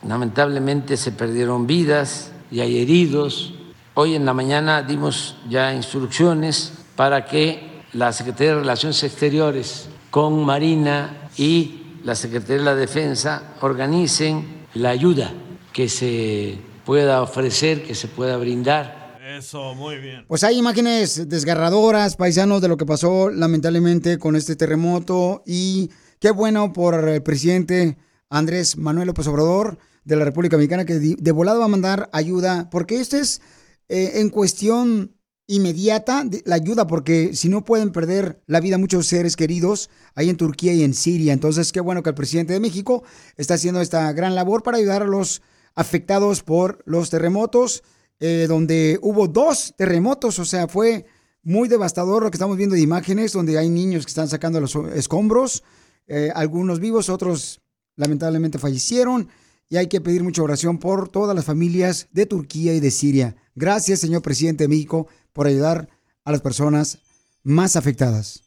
[0.05, 3.53] lamentablemente se perdieron vidas y hay heridos.
[3.95, 10.43] Hoy en la mañana dimos ya instrucciones para que la Secretaría de Relaciones Exteriores con
[10.43, 15.31] Marina y la Secretaría de la Defensa organicen la ayuda
[15.71, 19.19] que se pueda ofrecer, que se pueda brindar.
[19.37, 20.25] Eso, muy bien.
[20.27, 26.31] Pues hay imágenes desgarradoras, paisanos, de lo que pasó lamentablemente con este terremoto y qué
[26.31, 31.31] bueno por el presidente Andrés Manuel López Obrador de la República Mexicana que de de
[31.31, 33.39] volado va a mandar ayuda, porque esto es
[33.89, 35.15] eh, en cuestión
[35.47, 40.37] inmediata la ayuda, porque si no pueden perder la vida muchos seres queridos ahí en
[40.37, 41.33] Turquía y en Siria.
[41.33, 43.03] Entonces, qué bueno que el presidente de México
[43.35, 45.41] está haciendo esta gran labor para ayudar a los
[45.75, 47.83] afectados por los terremotos,
[48.19, 51.05] eh, donde hubo dos terremotos, o sea, fue
[51.41, 54.75] muy devastador lo que estamos viendo de imágenes, donde hay niños que están sacando los
[54.95, 55.63] escombros,
[56.07, 57.61] eh, algunos vivos, otros
[57.95, 59.29] lamentablemente fallecieron,
[59.73, 63.35] y hay que pedir mucha oración por todas las familias de Turquía y de Siria.
[63.55, 65.89] Gracias, señor presidente de México, por ayudar
[66.23, 66.99] a las personas
[67.41, 68.43] más afectadas.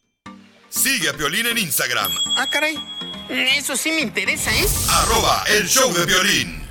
[0.69, 2.77] Sigue a Piolín en Instagram, Ah, caray.
[3.57, 4.65] Eso sí me interesa, ¿eh?
[4.89, 6.61] arroba el show de violín.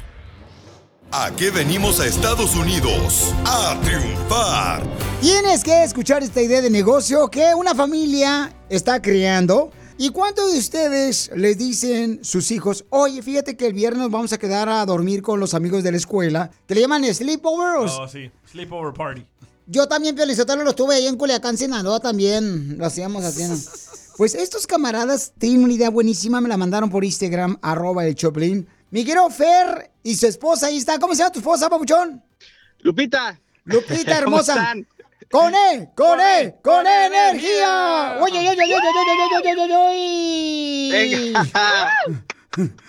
[1.13, 3.35] ¿A qué venimos a Estados Unidos?
[3.45, 4.83] A triunfar.
[5.21, 9.71] Tienes que escuchar esta idea de negocio que una familia está creando.
[9.99, 14.39] ¿Y cuántos de ustedes les dicen sus hijos, oye, fíjate que el viernes vamos a
[14.39, 17.77] quedar a dormir con los amigos de la escuela, que le llaman sleepover?
[17.79, 18.31] Oh, sí.
[18.51, 19.25] Sleepover party.
[19.67, 23.57] Yo también, Piolizotelo, lo estuve ahí en Culiacán, Sinaloa, también lo hacíamos haciendo.
[24.17, 28.67] Pues estos camaradas tienen una idea buenísima, me la mandaron por Instagram, arroba el Choplin.
[28.91, 30.99] Miguel Fer y su esposa, ahí está.
[30.99, 32.23] ¿Cómo se llama tu esposa, papuchón?
[32.81, 33.39] Lupita.
[33.65, 34.55] Lupita, ¿Cómo hermosa.
[34.55, 34.87] están?
[35.31, 35.91] ¡Con E!
[35.97, 36.57] ¡Con E!
[36.63, 38.19] ¡Con E energía!
[38.21, 39.77] ¡Oye, oye, oye, oye, oye, oye, oye,
[40.93, 41.33] oye!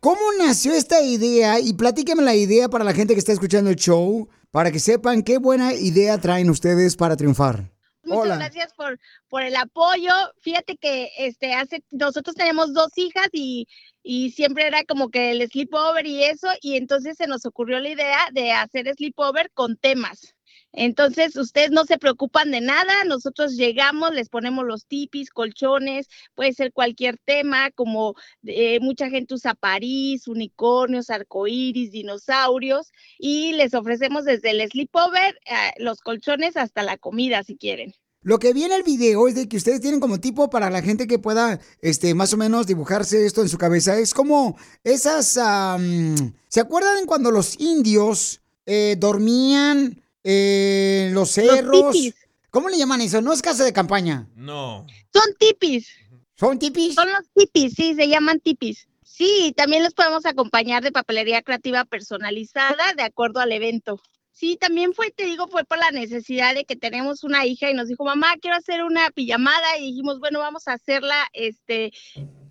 [0.00, 1.58] ¿Cómo nació esta idea?
[1.60, 5.22] Y platíqueme la idea para la gente que está escuchando el show, para que sepan
[5.22, 7.70] qué buena idea traen ustedes para triunfar.
[8.02, 8.36] Muchas Hola.
[8.36, 10.12] gracias por, por el apoyo.
[10.40, 13.68] Fíjate que este hace nosotros tenemos dos hijas y,
[14.02, 17.90] y siempre era como que el sleepover y eso, y entonces se nos ocurrió la
[17.90, 20.34] idea de hacer sleepover con temas.
[20.72, 26.52] Entonces, ustedes no se preocupan de nada, nosotros llegamos, les ponemos los tipis, colchones, puede
[26.52, 34.24] ser cualquier tema, como eh, mucha gente usa París, unicornios, arcoíris, dinosaurios, y les ofrecemos
[34.24, 37.92] desde el sleepover, eh, los colchones hasta la comida si quieren.
[38.22, 40.82] Lo que vi en el video es de que ustedes tienen como tipo para la
[40.82, 43.98] gente que pueda, este, más o menos dibujarse esto en su cabeza.
[43.98, 51.96] Es como esas, am, ¿se acuerdan cuando los indios eh, dormían eh, en los cerros?
[52.50, 53.20] ¿Cómo le llaman eso?
[53.20, 54.28] No es casa de campaña.
[54.34, 54.86] No.
[55.12, 55.88] Son tipis.
[56.34, 56.94] ¿Son tipis?
[56.94, 58.88] Son los tipis, sí, se llaman tipis.
[59.04, 64.00] Sí, también los podemos acompañar de papelería creativa personalizada de acuerdo al evento.
[64.32, 67.74] Sí, también fue, te digo, fue por la necesidad de que tenemos una hija y
[67.74, 71.92] nos dijo, mamá, quiero hacer una pijamada y dijimos, bueno, vamos a hacerla, este,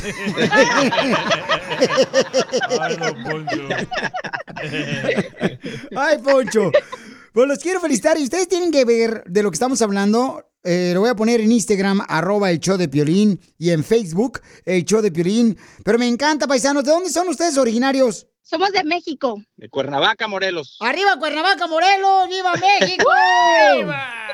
[2.78, 3.68] Ay, no, Poncho.
[5.96, 6.70] Ay, Poncho.
[7.32, 10.44] Pues los quiero felicitar y ustedes tienen que ver de lo que estamos hablando.
[10.62, 14.42] Eh, lo voy a poner en Instagram, arroba el show de Piolín, y en Facebook,
[14.66, 15.56] el show de Piolín.
[15.86, 16.84] Pero me encanta, paisanos.
[16.84, 18.26] ¿De dónde son ustedes originarios?
[18.42, 19.42] Somos de México.
[19.56, 20.76] De Cuernavaca, Morelos.
[20.80, 22.28] ¡Arriba Cuernavaca, Morelos!
[22.28, 23.10] ¡Viva México!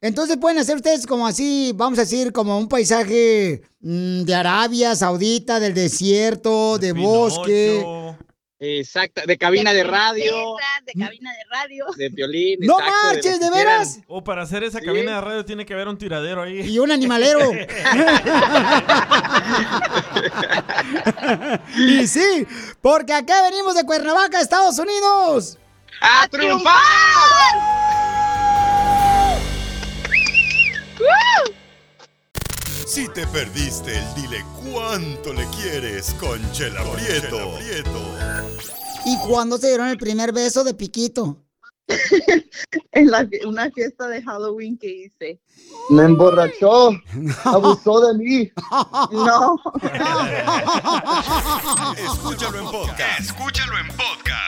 [0.00, 4.94] Entonces pueden hacer ustedes como así, vamos a decir, como un paisaje mm, de Arabia
[4.94, 7.84] Saudita, del desierto, de bosque.
[8.60, 11.86] Exacto, de cabina de radio, De cabina de radio.
[11.96, 12.58] de violín.
[12.60, 14.00] ¡No exacto, marches, de veras!
[14.08, 16.60] O para hacer esa cabina de radio tiene que haber un tiradero ahí.
[16.60, 17.40] Y un animalero.
[21.76, 22.46] y sí,
[22.80, 25.58] porque acá venimos de Cuernavaca, Estados Unidos.
[26.00, 28.07] ¡A triunfar!
[32.88, 37.52] Si te perdiste el dile cuánto le quieres con Chela Prieto.
[39.04, 41.36] ¿Y cuándo se dieron el primer beso de Piquito?
[42.92, 45.38] en la, una fiesta de Halloween que hice.
[45.90, 46.92] Me emborrachó,
[47.44, 48.50] abusó de mí.
[49.12, 49.60] No.
[51.94, 53.20] Escúchalo en podcast.
[53.20, 54.47] Escúchalo en podcast.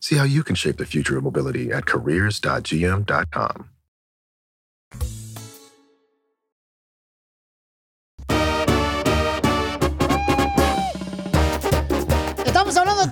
[0.00, 3.70] See how you can shape the future of mobility at careers.gm.com.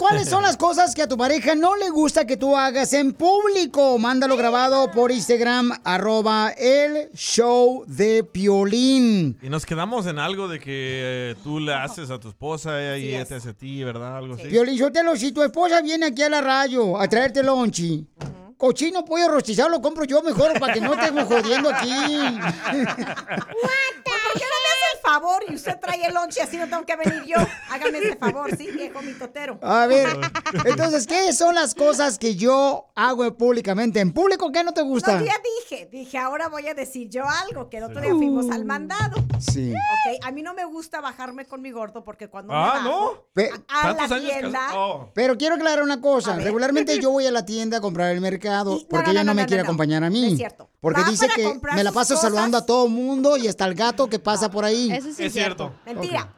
[0.09, 3.13] cuáles son las cosas que a tu pareja no le gusta que tú hagas en
[3.13, 3.99] público.
[3.99, 9.37] Mándalo grabado por Instagram, arroba el show de Piolín.
[9.43, 12.99] Y nos quedamos en algo de que eh, tú le haces a tu esposa ella
[12.99, 14.19] y ella te hace a ti, ¿verdad?
[14.19, 14.45] Algo así.
[14.45, 18.07] Piolín, Sotelo, si tu esposa viene aquí a la radio a traerte lonchi,
[18.57, 21.91] cochino pollo rostizado lo compro yo mejor para que no estemos jodiendo aquí.
[21.91, 22.13] ¿Por
[24.35, 24.76] qué no me
[25.07, 27.37] favor y usted trae el lonche así no tengo que venir yo?
[27.71, 29.59] Hágame ese favor, sí, viejo mitotero.
[29.63, 30.09] A ver,
[30.65, 34.01] entonces, ¿qué son las cosas que yo hago públicamente?
[34.01, 35.19] ¿En público qué no te gusta?
[35.19, 35.35] No, ya
[35.69, 39.17] dije, dije, ahora voy a decir yo algo, que el otro día fuimos al mandado.
[39.39, 39.73] Sí.
[39.73, 42.89] Ok, a mí no me gusta bajarme con mi gordo porque cuando me Ah, bajo
[42.89, 43.25] ¿no?
[43.33, 44.69] Pe- a la ¿Tantos años tienda...
[44.75, 45.11] Oh.
[45.15, 46.37] Pero quiero aclarar una cosa.
[46.37, 49.35] Regularmente yo voy a la tienda a comprar el mercado porque no, ella no, no,
[49.37, 49.67] me no, quiere no.
[49.69, 50.23] acompañar a mí.
[50.23, 50.69] No es cierto.
[50.81, 52.21] Porque Va dice que me la paso cosas.
[52.23, 54.91] saludando a todo mundo y hasta el gato que pasa por ahí.
[54.97, 55.73] Eso sí es, cierto.
[55.85, 56.29] Mentira.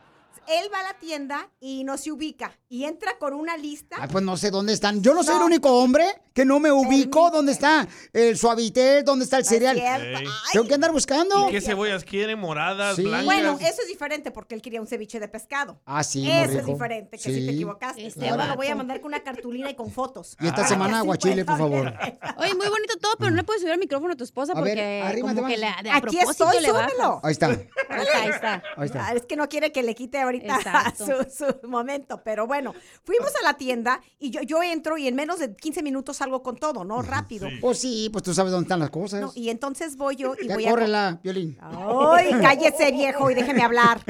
[0.49, 3.97] Él va a la tienda y no se ubica y entra con una lista.
[4.01, 5.03] Ay, pues no sé dónde están.
[5.03, 9.25] Yo no soy el único hombre que no me ubico dónde está el suavitel, dónde
[9.25, 9.77] está el cereal.
[9.79, 10.25] Ey.
[10.53, 11.49] Tengo que andar buscando.
[11.49, 12.39] ¿Y qué cebollas quieren?
[12.39, 13.03] ¿Moradas, Sí.
[13.03, 13.25] blancas?
[13.25, 15.81] Bueno, eso es diferente porque él quería un ceviche de pescado.
[15.85, 17.49] Ah, sí, Eso es diferente, que sí, te Sí.
[17.51, 18.07] equivocaste.
[18.07, 18.51] Este Ahora vato.
[18.51, 20.37] lo voy a mandar con una cartulina y con fotos.
[20.41, 21.93] Y esta Ah, semana aguachile, pueda por favor.
[22.39, 24.61] Oye, muy bonito todo, pero no le puedes subir el micrófono a tu esposa A
[24.61, 24.75] ver,
[25.13, 26.87] porque como que le, de a Aquí propósito estoy, le está.
[27.23, 28.63] Ahí está, ahí está.
[28.77, 29.07] Ahí está.
[29.09, 30.38] Ah, Es que no quiere que le quite ahorita
[30.99, 32.75] Su, su momento, pero bueno,
[33.05, 36.43] fuimos a la tienda y yo, yo entro y en menos de 15 minutos salgo
[36.43, 37.03] con todo, ¿no?
[37.03, 37.49] Rápido.
[37.61, 39.21] Pues sí, pues tú sabes dónde están las cosas.
[39.21, 40.71] No, y entonces voy yo y Ya voy a...
[40.71, 41.59] córrela, Violín.
[41.61, 44.01] ¡Ay, cállese viejo y déjeme hablar!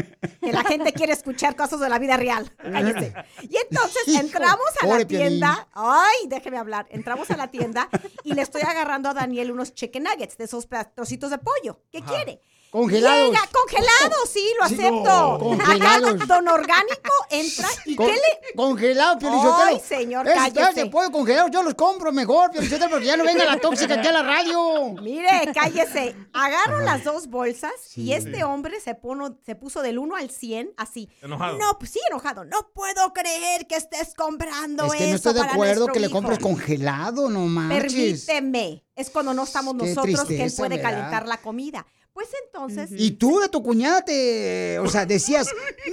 [0.40, 2.50] Que la gente quiere escuchar cosas de la vida real.
[2.56, 3.14] Cállese.
[3.42, 5.68] Y entonces entramos a la tienda.
[5.72, 6.86] ¡Ay, déjeme hablar!
[6.90, 7.88] Entramos a la tienda
[8.24, 11.80] y le estoy agarrando a Daniel unos chicken nuggets de esos trocitos de pollo.
[11.90, 12.14] ¿Qué Ajá.
[12.14, 12.40] quiere?
[12.70, 13.30] Congelados.
[13.30, 15.02] Llega, congelados, sí, lo Sí, acepto.
[15.04, 16.18] no, congelados.
[16.28, 18.54] Don Orgánico entra y Con- ¿qué le...?
[18.56, 19.64] Congelados, Piolichotelo.
[19.68, 20.52] Ay, señor, cállese.
[20.54, 23.94] pedazos de pollo congelados yo los compro mejor, Piolichotelo, porque ya no venga la tóxica
[23.94, 24.92] aquí a la radio.
[25.02, 26.14] Mire, cállese.
[26.32, 28.02] Agarro las dos bolsas Sí.
[28.02, 31.08] y este hombre se, pono- se puso del 1 al 100 así.
[31.22, 31.56] Enojado.
[31.58, 32.44] No, pues sí, enojado.
[32.44, 36.10] No puedo creer que estés comprando Es que eso no estoy de acuerdo que le
[36.10, 38.26] compres congelado, no manches.
[38.26, 38.84] Permíteme.
[38.94, 41.86] Es cuando no estamos Qué nosotros que él tristeza puede calentar la comida.
[42.18, 42.90] Pues entonces...
[42.96, 45.46] Y tú de tu cuñada te, o sea, decías,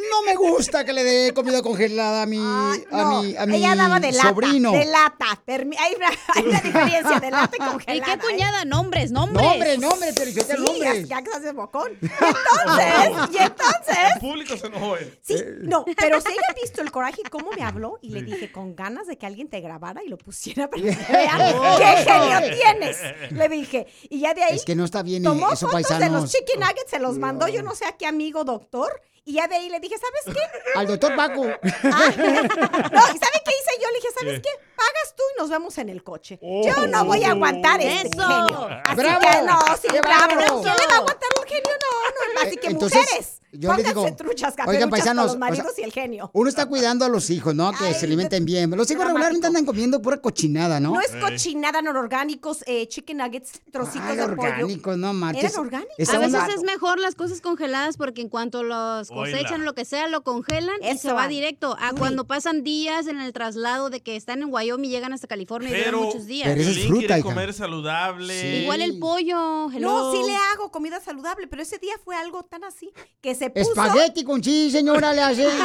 [0.10, 3.58] no me gusta que le dé comida congelada a mi, a No, mi, a mi
[3.58, 4.72] ella daba de lata, sobrino.
[4.72, 5.40] de lata.
[5.46, 8.18] Permi- hay, una, hay una diferencia de lata y ¿Y congelada.
[8.18, 8.66] qué cuñada?
[8.66, 9.44] Nombres, nombres.
[9.46, 9.78] nombres.
[9.78, 11.08] Nombre, nombre, pero yo te Sí, nombres.
[11.08, 11.92] ya, ya que se hace bocón.
[12.02, 13.85] Y entonces, y entonces...
[14.26, 15.18] Público se enojó él.
[15.22, 18.52] Sí, no, pero si haya visto el coraje y cómo me habló y le dije
[18.52, 21.78] con ganas de que alguien te grabara y lo pusiera para que vean Oh.
[21.78, 22.98] qué genio tienes.
[23.32, 26.10] Le dije, y ya de ahí Es que no está bien tomó eso, fotos de
[26.10, 29.48] los chicken nuggets, se los mandó yo no sé a qué amigo doctor y ya
[29.48, 30.60] de ahí le dije, ¿sabes qué?
[30.80, 31.42] Al doctor Paco.
[31.86, 33.88] No, ¿y sabe qué hice yo?
[33.90, 34.42] Le dije, ¿sabes ¿Qué?
[34.42, 34.50] qué?
[34.76, 36.40] Pagas tú y nos vemos en el coche.
[36.42, 38.28] Yo no voy a aguantar este Eso.
[38.28, 38.68] genio.
[38.84, 39.20] Así ¡Bravo!
[39.20, 40.36] que no, sí, ¡Qué bravo.
[40.36, 40.62] bravo!
[40.62, 41.72] ¿Quién le va a aguantar un genio?
[41.82, 45.36] No, no, así que Entonces, mujeres, yo le pónganse digo, truchas, oigan, paisanos, con los
[45.36, 46.30] o maridos sea, y el genio.
[46.34, 47.72] Uno está cuidando a los hijos, ¿no?
[47.72, 48.70] Que se alimenten bien.
[48.72, 50.94] Los hijos regularmente andan comiendo pura cochinada, ¿no?
[50.94, 55.20] No es cochinada, no orgánicos, eh, chicken nuggets, trocitos Ay, de orgánicos, no pollo.
[55.20, 55.54] marches.
[55.54, 56.10] ¿Eran orgánicos?
[56.10, 59.38] A veces es mejor las cosas congeladas porque en cuanto los Oila.
[59.38, 61.28] cosechan, lo que sea, lo congelan y se va va.
[61.28, 61.76] directo.
[61.80, 65.28] A cuando pasan días en el traslado de que están en Wyoming y llegan hasta
[65.28, 66.48] California y duran muchos días.
[66.50, 67.24] Pero es fruta, quiere hija.
[67.24, 68.62] comer saludable.
[68.62, 69.80] Igual el pollo, hello.
[69.88, 72.92] No, sí le hago comida saludable, pero ese día fue algo tan así
[73.22, 73.72] que se puso...
[73.72, 75.46] Espagueti con cheese, señora, le hace.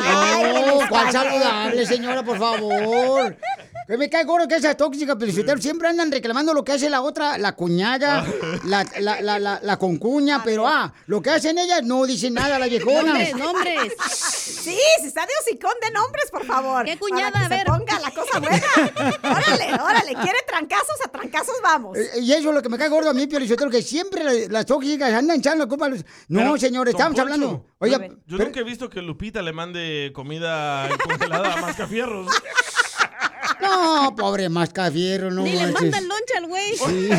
[0.70, 3.36] No, ¿cuál saludable, señora, por favor?
[3.86, 7.02] Que me cae gordo que esa tóxica, pero siempre andan reclamando lo que hace la
[7.02, 8.24] otra, la cuñada,
[8.64, 12.56] la, la, la, la, la concuña, pero ah, lo que hacen ellas no dicen nada
[12.60, 13.04] las viejonas.
[13.04, 13.92] Nombres, nombres.
[14.08, 16.84] Sí, si está de hocicón de nombres, por favor.
[16.84, 17.32] ¿Qué cuñada?
[17.32, 17.66] Para que A ver.
[17.66, 19.18] se ponga la cosa buena.
[19.36, 20.14] órale, órale.
[20.22, 20.96] ¿Quiere trancazos?
[21.04, 21.98] A trancazos vamos.
[21.98, 24.22] Eh, Y eso es lo que me cae gordo a mí, Pio Lizotero, que siempre
[24.22, 26.04] la- las tóxicas andan echando la culpa a los...
[26.28, 27.66] No, Pero, señor, don estamos Poncho, hablando...
[27.78, 32.28] Oiga, yo pero- nunca he visto que Lupita le mande comida congelada a Mascafierros.
[33.60, 35.82] no, pobre mascafierro, no Ni le manches.
[35.82, 36.76] mandan loncha al güey.
[36.76, 37.10] Sí.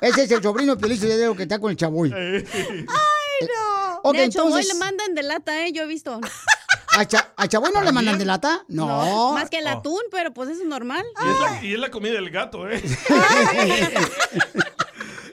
[0.00, 2.12] Ese es el sobrino de que está con el chaboy.
[2.12, 2.44] Ay,
[2.86, 4.00] no.
[4.02, 5.72] Ok, de hecho, entonces- hoy le mandan de lata, ¿eh?
[5.72, 6.20] Yo he visto.
[6.96, 8.64] ¿A, Cha- a Chaboy no le mandan de lata?
[8.68, 9.32] No.
[9.34, 11.04] Más que el atún, pero pues eso es normal.
[11.24, 12.82] Y es, la, y es la comida del gato, ¿eh?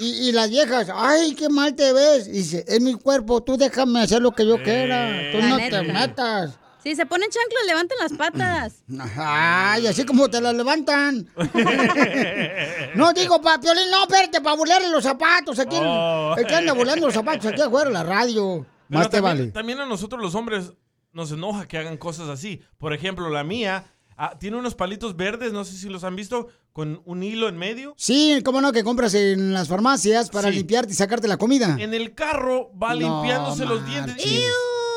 [0.00, 2.28] y, y las viejas, ay, qué mal te ves.
[2.28, 5.56] Y dice, es mi cuerpo, tú déjame hacer lo que yo quiera, tú La no
[5.58, 5.80] neta.
[5.80, 6.58] te metas.
[6.82, 8.74] Si se ponen chanclas, levanten las patas.
[9.16, 11.28] Ay, así como te las levantan.
[12.94, 15.58] no digo para Piolín, no, espérate, para burlarle los zapatos.
[15.58, 16.34] Aquí, Oh.
[16.36, 18.66] el que anda burlando los zapatos aquí afuera la radio.
[18.88, 19.52] Pero Más te también, vale.
[19.52, 20.72] también a nosotros los hombres
[21.12, 22.60] nos enoja que hagan cosas así.
[22.78, 23.84] Por ejemplo, la mía
[24.16, 27.56] ah, tiene unos palitos verdes, no sé si los han visto, con un hilo en
[27.58, 27.94] medio.
[27.96, 30.56] Sí, cómo no, que compras en las farmacias para Sí.
[30.56, 31.76] limpiarte y sacarte la comida.
[31.78, 34.16] En el carro va No limpiándose los dientes.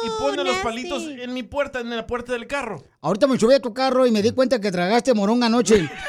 [0.05, 2.83] Y pone los palitos en mi puerta, en la puerta del carro.
[3.01, 5.89] Ahorita me subí a tu carro y me di cuenta que tragaste moronga anoche.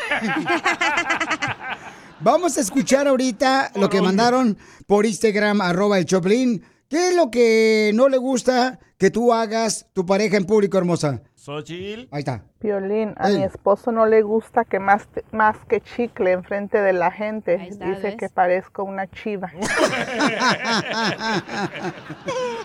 [2.21, 6.65] Vamos a escuchar ahorita lo que mandaron por Instagram, arroba el Choplin.
[6.89, 11.21] ¿Qué es lo que no le gusta que tú hagas tu pareja en público, hermosa?
[11.35, 12.09] Xochitl.
[12.11, 12.43] Ahí está.
[12.59, 17.11] Piolín, a mi esposo no le gusta que más, más que chicle enfrente de la
[17.11, 17.55] gente.
[17.55, 18.17] está, Dice ¿ves?
[18.17, 19.53] que parezco una chiva.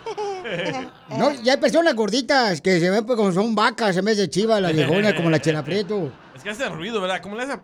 [1.18, 4.30] No, ya hay personas gorditas que se ven pues, como son vacas en vez de
[4.30, 6.12] chivas, las viejonas, como la chela prieto.
[6.36, 7.22] Es que hace ruido, ¿verdad?
[7.22, 7.60] ¿Cómo le hace?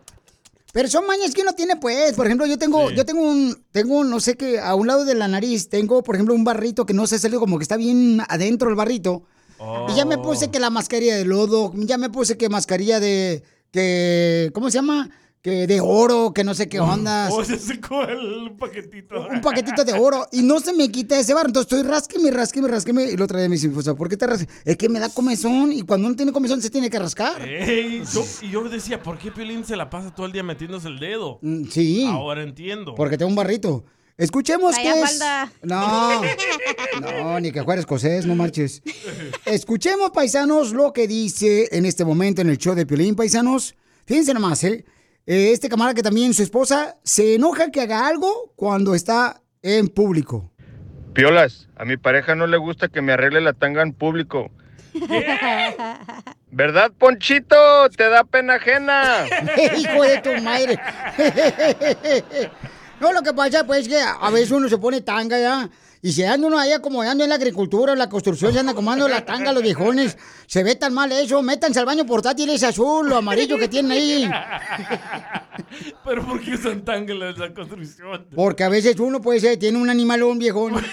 [0.74, 2.14] Pero son mañas que uno tiene, pues.
[2.14, 5.16] Por ejemplo, yo tengo, yo tengo un, tengo, no sé qué, a un lado de
[5.16, 8.22] la nariz, tengo, por ejemplo, un barrito que no sé, sale como que está bien
[8.28, 9.24] adentro el barrito.
[9.90, 13.44] Y ya me puse que la mascarilla de lodo, ya me puse que mascarilla de,
[13.72, 15.10] que, ¿cómo se llama?
[15.48, 17.32] Que de oro, que no sé qué ondas.
[17.32, 19.28] O se secó el paquetito.
[19.30, 21.48] Un paquetito de oro y no se me quita ese barro.
[21.48, 23.04] Entonces estoy rasqueme, rasqueme, rasqueme.
[23.06, 24.50] Y día me dice, pues, ¿por qué te rasques?
[24.66, 27.48] Es que me da comezón y cuando uno tiene comezón se tiene que rascar.
[27.48, 30.90] Ey, yo- y yo decía, ¿por qué Piolín se la pasa todo el día metiéndose
[30.90, 31.40] el dedo?
[31.42, 32.06] Mm, Sí.
[32.10, 32.94] Ahora entiendo.
[32.94, 33.86] Porque tengo un barrito.
[34.18, 35.20] Escuchemos Vaya qué es.
[35.64, 36.22] No,
[37.00, 38.82] no, ni que fuera escocés, no marches.
[39.46, 43.76] Escuchemos, paisanos, lo que dice en este momento en el show de Piolín, paisanos.
[44.06, 44.84] Fíjense nomás, ¿eh?
[45.28, 49.88] Eh, Este camarada que también su esposa se enoja que haga algo cuando está en
[49.90, 50.50] público.
[51.14, 54.50] Piolas, a mi pareja no le gusta que me arregle la tanga en público.
[56.52, 57.90] ¿Verdad, Ponchito?
[57.96, 59.26] Te da pena ajena.
[59.78, 60.80] Hijo de tu madre.
[63.00, 65.70] No, lo que pasa pues es que a veces uno se pone tanga ya.
[66.08, 69.10] Y se anda uno ahí acomodando en la agricultura, en la construcción, se anda acomodando
[69.10, 70.18] la tanga los viejones.
[70.46, 71.44] Se ve tan mal eso.
[71.44, 74.32] Métanse al baño portátil ese azul, lo amarillo que tienen ahí.
[76.06, 78.26] Pero ¿por qué usan tanga en la construcción?
[78.34, 80.76] Porque a veces uno puede ser, tiene un animalón viejón.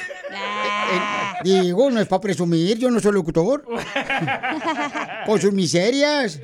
[0.86, 1.00] Eh,
[1.44, 3.64] digo, no es para presumir, yo no soy locutor.
[5.26, 6.38] Con sus miserias.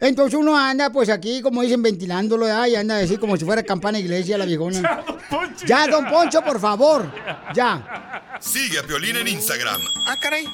[0.00, 3.98] Entonces uno anda, pues aquí, como dicen, ventilándolo, y anda así como si fuera campana
[3.98, 5.04] iglesia la viejona.
[5.66, 7.10] Ya, don Poncho, por favor.
[7.54, 8.38] Ya.
[8.40, 10.46] Sigue a Piolín en Instagram, Ah, caray.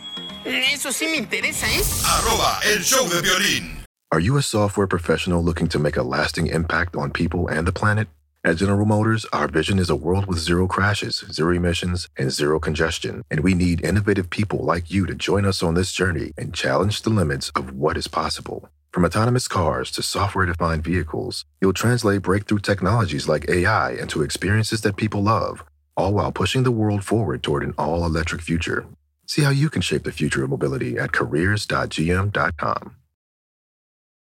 [0.44, 1.82] Eso sí me interesa, ¿eh?
[2.06, 3.84] arroba el show de violín.
[4.10, 7.72] Are you a software professional looking to make a lasting impact on people and the
[7.72, 8.08] planet?
[8.44, 12.58] At General Motors, our vision is a world with zero crashes, zero emissions, and zero
[12.60, 13.22] congestion.
[13.30, 17.02] And we need innovative people like you to join us on this journey and challenge
[17.02, 18.68] the limits of what is possible.
[18.94, 24.82] From autonomous cars to software defined vehicles, you'll translate breakthrough technologies like AI into experiences
[24.82, 25.64] that people love,
[25.96, 28.86] all while pushing the world forward toward an all electric future.
[29.26, 32.94] See how you can shape the future of mobility at careers.gm.com.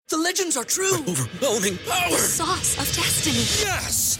[0.10, 0.98] The legends are true.
[0.98, 2.12] overwhelming power!
[2.12, 3.38] The sauce of destiny.
[3.68, 4.20] Yes!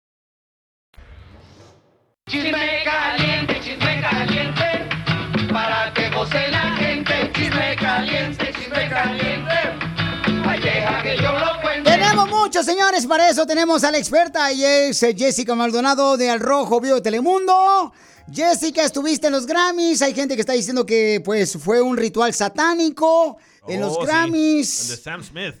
[2.31, 4.63] Chisme caliente, chisme caliente,
[5.51, 7.29] para que goce la gente.
[7.33, 9.53] Chisme caliente, chisme caliente,
[11.03, 11.83] que yo lo.
[11.83, 16.39] Tenemos muchos, señores, para eso tenemos a la experta y es Jessica Maldonado de Al
[16.39, 17.91] Rojo Vivo de Telemundo.
[18.31, 20.01] Jessica, estuviste en los Grammys.
[20.01, 24.07] Hay gente que está diciendo que pues fue un ritual satánico en los Oh, sí,
[24.07, 24.81] Grammys.
[24.81, 25.55] El de Sam Smith.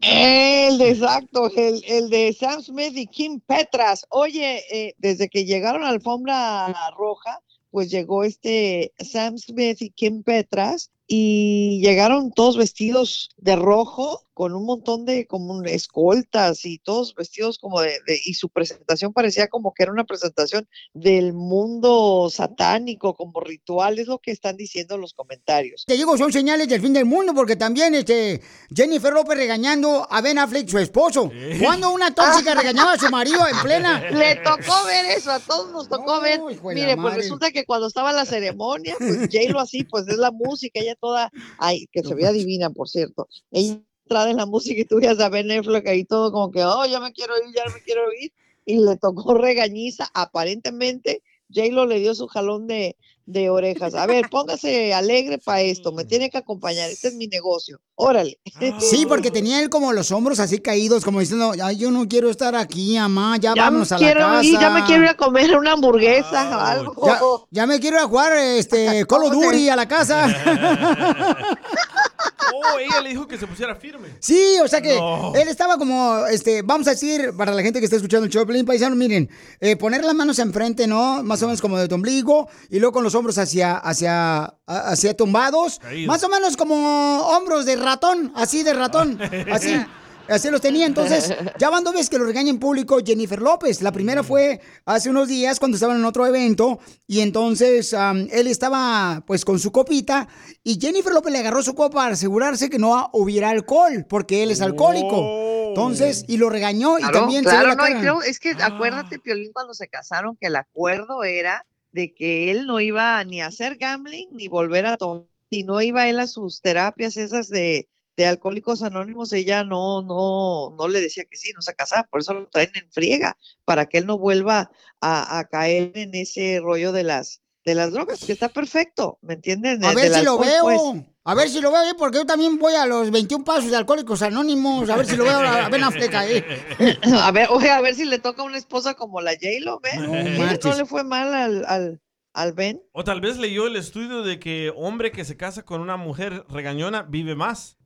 [0.00, 4.04] El de exacto, el, el de Sam Smith y Kim Petras.
[4.10, 9.90] Oye, eh, desde que llegaron a la alfombra roja, pues llegó este Sam Smith y
[9.90, 16.64] Kim Petras y llegaron todos vestidos de rojo con un montón de como un- escoltas
[16.64, 20.66] y todos vestidos como de, de- y su presentación parecía como que era una presentación
[20.94, 25.84] del mundo satánico, como ritual, es lo que están diciendo los comentarios.
[25.86, 28.40] Te digo, son señales del fin del mundo, porque también este,
[28.74, 31.30] Jennifer López regañando a Ben Affleck, su esposo.
[31.62, 34.00] Cuando una tóxica regañaba a su marido en plena.
[34.10, 36.40] Le tocó ver eso, a todos nos tocó ver.
[36.40, 37.16] de la Mire, pues madre.
[37.18, 41.30] resulta que cuando estaba la ceremonia, pues J-Lo así, pues es la música, ella toda,
[41.58, 43.28] ay, que se veía divina, por cierto.
[43.50, 46.64] Ella entrada en la música y tú veías a Ben Affleck ahí todo como que,
[46.64, 48.32] oh, ya me quiero ir, ya me quiero ir.
[48.64, 51.22] Y le tocó regañiza, aparentemente
[51.52, 52.96] J-Lo le dio su jalón de,
[53.26, 53.94] de orejas.
[53.94, 57.80] A ver, póngase alegre para esto, me tiene que acompañar, este es mi negocio.
[57.94, 58.38] Órale.
[58.80, 62.30] Sí, porque tenía él como los hombros así caídos, como diciendo, ay, yo no quiero
[62.30, 64.44] estar aquí, mamá, ya, Ya vámonos a la quiero casa.
[64.44, 67.06] ir, ya me quiero ir a comer una hamburguesa o algo.
[67.06, 67.20] Ya,
[67.62, 70.26] ya me quiero ir a jugar este Call of Duty a la casa.
[72.54, 74.08] Oh, ella le dijo que se pusiera firme.
[74.20, 75.32] Sí, o sea que No.
[75.34, 78.66] él estaba como, este, vamos a decir, para la gente que está escuchando el Pelín
[78.66, 79.28] Paisano, miren,
[79.60, 81.22] eh, poner las manos enfrente, ¿no?
[81.22, 85.16] Más o menos como de tu ombligo, y luego con los hombros hacia, hacia, hacia
[85.16, 85.80] tumbados.
[86.06, 89.18] Más o menos como hombros de ratón, así de ratón,
[89.52, 89.84] así.
[90.28, 93.82] Así los tenía, entonces, ya van dos veces que lo regaña en público Jennifer López.
[93.82, 98.46] La primera fue hace unos días cuando estaban en otro evento y entonces am, él
[98.46, 100.28] estaba pues con su copita
[100.62, 104.50] y Jennifer López le agarró su copa para asegurarse que no hubiera alcohol, porque él
[104.50, 105.68] es alcohólico.
[105.68, 108.00] Entonces, y lo regañó y Claro, también se claro, la no, y cara.
[108.00, 112.66] creo- es que acuérdate, Piolín, cuando se casaron, que el acuerdo era de que él
[112.66, 116.26] no iba ni a hacer gambling ni volver a tomar, y no iba él a
[116.26, 121.52] sus terapias esas de, de alcohólicos anónimos, ella no, no, no le decía que sí,
[121.54, 125.38] no se casaba, por eso lo traen en friega, para que él no vuelva a,
[125.38, 129.84] a caer en ese rollo de las, de las drogas, que está perfecto, ¿me entienden?
[129.84, 130.62] A ver del si lo veo.
[130.62, 131.06] pues.
[131.24, 131.94] A ver si lo veo, ¿eh?
[131.96, 134.90] porque yo también voy a los 21 pasos de Alcohólicos Anónimos.
[134.90, 136.44] A ver si lo veo a Ben Affleck ahí.
[137.22, 139.90] A ver, oye, a ver si le toca una esposa como la J-Lo, ¿ve?
[139.98, 142.00] No no le fue mal al, al,
[142.32, 142.82] al Ben.
[142.90, 146.44] O tal vez leyó el estudio de que hombre que se casa con una mujer
[146.48, 147.78] regañona vive más.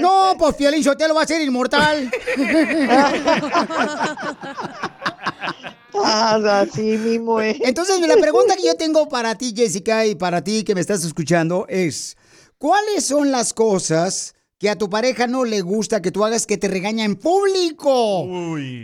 [0.00, 2.10] No, pues Piolín Sotelo va a ser inmortal.
[6.04, 7.56] Así mismo es.
[7.62, 11.04] Entonces, la pregunta que yo tengo para ti, Jessica, y para ti que me estás
[11.04, 12.16] escuchando es,
[12.58, 16.56] ¿cuáles son las cosas que a tu pareja no le gusta que tú hagas que
[16.58, 18.26] te regaña en público?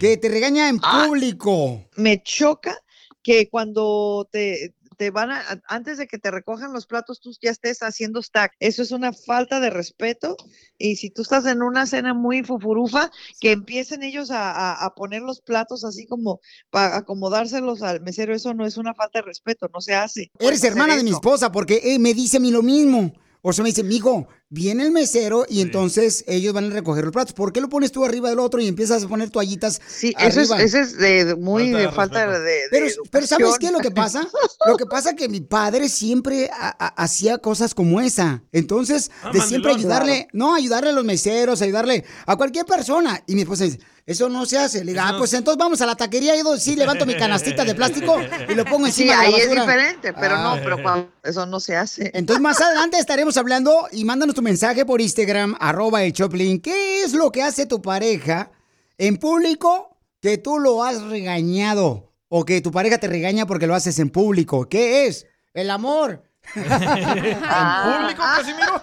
[0.00, 1.04] Que te regaña en Ah.
[1.06, 1.82] público.
[1.96, 2.78] Me choca
[3.22, 7.50] que cuando te, te van a, antes de que te recojan los platos, tú ya
[7.50, 8.52] estés haciendo stack.
[8.60, 10.36] Eso es una falta de respeto.
[10.78, 14.94] Y si tú estás en una cena muy fufurufa, que empiecen ellos a, a- a
[14.94, 16.40] poner los platos así como
[16.70, 20.30] para acomodárselos al mesero, eso no es una falta de respeto, no se hace.
[20.38, 23.12] Eres hermana de mi esposa porque eh, me dice a mí lo mismo.
[23.44, 27.12] O sea, me dice, mijo, viene el mesero y entonces ellos van a recoger los
[27.12, 27.32] platos.
[27.34, 30.40] ¿Por qué lo pones tú arriba del otro y empiezas a poner toallitas Sí, eso
[30.40, 30.64] es, arriba?
[30.64, 33.72] eso es de, de- muy Falta de falta de, de Pero, pero ¿sabes qué es
[33.72, 34.28] lo que pasa?
[34.66, 38.44] Lo que pasa que mi padre siempre ha- ha- hacía cosas como esa.
[38.52, 43.22] Entonces, Ah, de siempre ayudarle, no, ayudarle a los meseros, ayudarle a cualquier persona.
[43.26, 44.84] Y mi esposa dice, eso no se hace.
[44.84, 47.74] Le digo, ah, pues entonces vamos a la taquería y sí levanto mi canastita de
[47.74, 48.16] plástico
[48.48, 50.56] y lo pongo Sí, encima de la ahí es diferente, pero Ah.
[50.56, 52.10] no, pero cuando eso no se hace.
[52.14, 56.60] Entonces más adelante estaremos hablando y mándanos tu mensaje por Instagram, arroba el Choplin.
[56.60, 58.50] ¿Qué es lo que hace tu pareja
[58.98, 62.12] en público que tú lo has regañado?
[62.34, 64.66] O que tu pareja te regaña porque lo haces en público.
[64.68, 65.26] ¿Qué es?
[65.52, 66.22] El amor.
[66.54, 67.84] Ah.
[67.86, 68.82] ¿En público, Casimiro?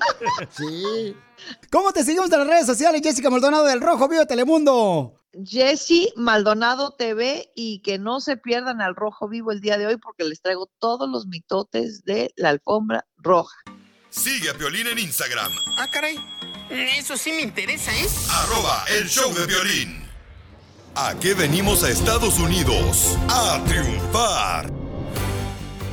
[0.51, 1.15] Sí.
[1.71, 5.15] ¿Cómo te seguimos en las redes sociales, Jessica Maldonado del Rojo Vivo de Telemundo?
[5.45, 9.97] Jessy Maldonado TV y que no se pierdan al Rojo Vivo el día de hoy
[9.97, 13.55] porque les traigo todos los mitotes de la alfombra roja.
[14.09, 16.17] Sigue a Piolín en Instagram, Ah, caray.
[16.69, 18.07] Eso sí me interesa, ¿eh?
[18.31, 20.03] arroba el show de violín.
[20.95, 23.15] ¿A qué venimos a Estados Unidos?
[23.29, 24.71] A triunfar.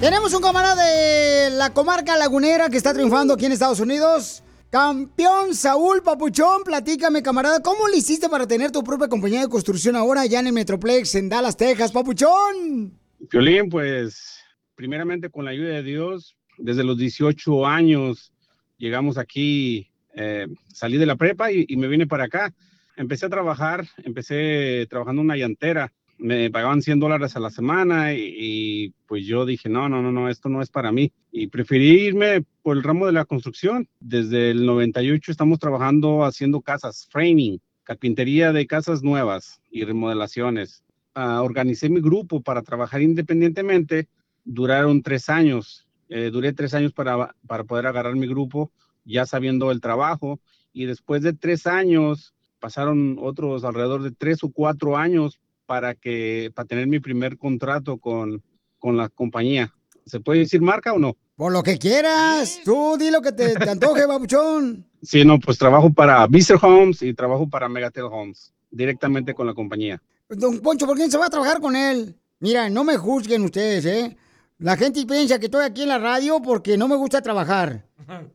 [0.00, 4.42] Tenemos un camarada de la comarca lagunera que está triunfando aquí en Estados Unidos.
[4.68, 9.96] Campeón Saúl Papuchón, platícame, camarada, ¿cómo le hiciste para tener tu propia compañía de construcción
[9.96, 12.92] ahora allá en el Metroplex, en Dallas, Texas, Papuchón?
[13.30, 14.38] Violín, pues
[14.74, 18.34] primeramente con la ayuda de Dios, desde los 18 años
[18.76, 22.52] llegamos aquí, eh, salí de la prepa y, me vine para acá.
[22.96, 28.94] Empecé a trabajar, empecé trabajando una llantera, me pagaban 100 dólares a la semana y,
[29.06, 31.12] pues yo dije, no, no, no, no, esto no es para mí.
[31.30, 33.88] Y preferí irme por el ramo de la construcción.
[34.00, 40.82] Desde el 98 estamos trabajando haciendo casas, framing, carpintería de casas nuevas y remodelaciones
[41.14, 44.08] ah, organicé mi grupo para trabajar independientemente.
[44.44, 48.70] Duraron tres años Eh, duré tres años para, para poder agarrar mi grupo,
[49.04, 50.38] ya sabiendo el trabajo.
[50.72, 56.50] Y después de tres años, pasaron otros alrededor de tres o cuatro años para, que,
[56.54, 58.42] para tener mi primer contrato con,
[58.78, 59.72] con la compañía.
[60.06, 61.16] ¿Se puede decir marca o no?
[61.34, 62.60] Por lo que quieras.
[62.64, 64.86] Tú di lo que te, te antoje, babuchón.
[65.02, 69.54] Sí, no, pues trabajo para Vista Homes y trabajo para Megatel Homes, directamente con la
[69.54, 70.00] compañía.
[70.28, 72.16] Don Poncho, ¿por qué no se va a trabajar con él?
[72.40, 74.16] Mira, no me juzguen ustedes, ¿eh?
[74.58, 77.84] La gente piensa que estoy aquí en la radio porque no me gusta trabajar.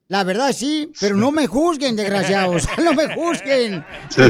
[0.07, 2.67] La verdad sí, pero no me juzguen, desgraciados.
[2.83, 3.83] No me juzguen.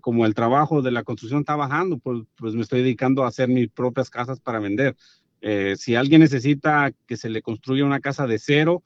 [0.00, 3.48] Como el trabajo de la construcción está bajando, pues, pues me estoy dedicando a hacer
[3.48, 4.96] mis propias casas para vender.
[5.40, 8.82] Eh, si alguien necesita que se le construya una casa de cero,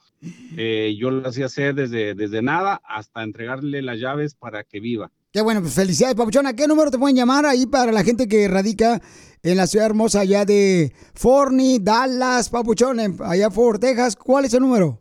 [0.57, 5.11] eh, yo lo hacía hacer desde, desde nada hasta entregarle las llaves para que viva.
[5.32, 6.47] Qué bueno, pues felicidades, Papuchón.
[6.47, 9.01] ¿A qué número te pueden llamar ahí para la gente que radica
[9.43, 14.16] en la ciudad hermosa allá de Forney, Dallas, Papuchón, allá por Texas?
[14.16, 15.01] ¿Cuál es el número?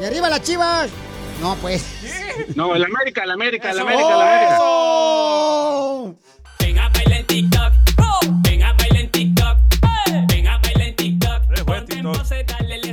[0.00, 0.90] ¡Y arriba las chivas!
[1.40, 1.84] No, pues.
[2.54, 4.58] No, el América, el América, el América, el América.
[4.60, 6.14] ¡Oh!
[6.60, 7.89] Venga, baila en TikTok.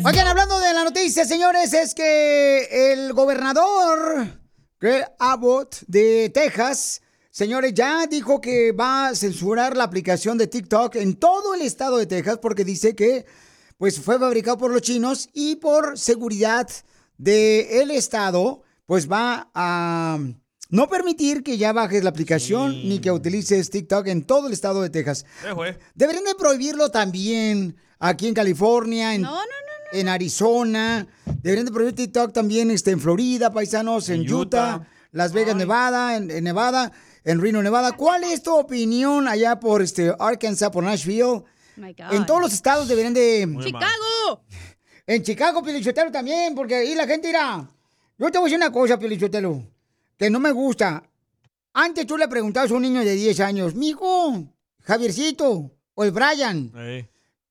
[0.08, 4.40] Oigan, hablando de la noticia, señores, es que el gobernador
[4.80, 10.96] Greg Abbott de Texas, señores, ya dijo que va a censurar la aplicación de TikTok
[10.96, 13.26] en todo el estado de Texas porque dice que
[13.78, 16.70] pues fue fabricado por los chinos y por seguridad
[17.18, 20.20] del estado, pues va a
[20.70, 24.82] no permitir que ya bajes la aplicación ni que utilices TikTok en todo el estado
[24.82, 25.26] de Texas.
[25.44, 25.78] Eh.
[25.96, 29.26] Deberían de prohibirlo también aquí en California, en,
[29.92, 31.08] en Arizona.
[31.42, 34.88] Deberían de prohibir TikTok también este, en Florida, paisanos, en, En Utah, Utah.
[35.12, 36.92] Las Vegas, Nevada, en, en Nevada,
[37.24, 37.94] en Reno, Nevada.
[37.94, 41.44] ¿Cuál es tu opinión allá por este, Arkansas, por Nashville?
[41.76, 42.14] My God.
[42.14, 43.48] En todos los estados deberían de...
[43.64, 44.44] ¡Chicago!
[45.10, 47.66] En Chicago, Pelichotelo también, porque ahí la gente irá.
[48.18, 49.64] Yo te voy a decir una cosa, Pelichotelo,
[50.18, 51.02] que no me gusta.
[51.72, 54.44] Antes tú le preguntabas a un niño de 10 años, mijo,
[54.84, 56.74] Javiercito, o el Brian.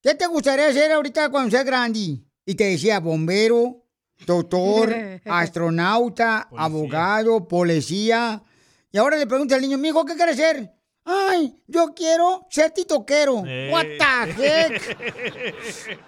[0.02, 2.20] ¿qué te gustaría hacer ahorita cuando seas grande?
[2.46, 3.82] Y te decía bombero,
[4.24, 4.94] doctor,
[5.26, 8.42] astronauta, abogado, policía.
[8.92, 10.72] Y ahora le pregunta al niño, mijo, ¿qué quieres ser?
[11.04, 13.34] Ay, yo quiero ser titoquero.
[13.70, 15.98] What the heck?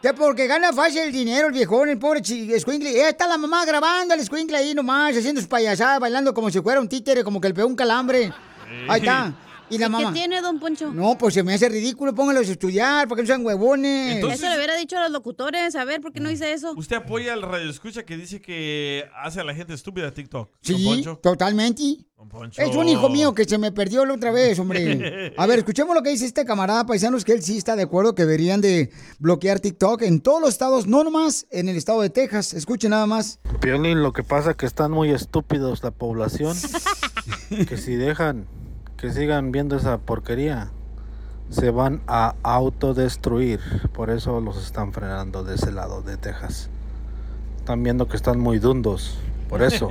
[0.00, 2.90] Que porque gana fácil el dinero, el viejón, el pobre escuincle.
[2.90, 6.60] Eh, está la mamá grabando al escuincle ahí nomás, haciendo sus payasadas, bailando como si
[6.60, 8.32] fuera un títere, como que le pegó un calambre.
[8.88, 9.34] Ahí está.
[9.74, 10.12] Y la ¿Y mamá.
[10.12, 10.92] ¿Qué tiene, don Poncho?
[10.92, 14.22] No, pues se me hace ridículo, pónganlos a estudiar, porque no sean huevones.
[14.24, 15.74] Eso le hubiera dicho a los locutores.
[15.76, 16.72] A ver, ¿por qué no hice eso?
[16.76, 20.50] ¿Usted apoya al radio escucha que dice que hace a la gente estúpida TikTok?
[20.50, 21.18] don Sí, Poncho?
[21.22, 21.82] totalmente.
[22.28, 22.62] Poncho.
[22.62, 25.34] Es un hijo mío que se me perdió la otra vez, hombre.
[25.36, 28.14] A ver, escuchemos lo que dice este camarada paisanos, que él sí está de acuerdo
[28.14, 32.10] que deberían de bloquear TikTok en todos los estados, no nomás en el estado de
[32.10, 32.54] Texas.
[32.54, 33.40] Escuchen nada más.
[33.60, 36.56] Piolín, lo que pasa es que están muy estúpidos la población.
[37.68, 38.46] que si dejan
[39.04, 40.70] que sigan viendo esa porquería,
[41.50, 43.60] se van a autodestruir.
[43.92, 46.70] Por eso los están frenando de ese lado de Texas.
[47.58, 49.18] Están viendo que están muy dundos.
[49.50, 49.88] Por eso.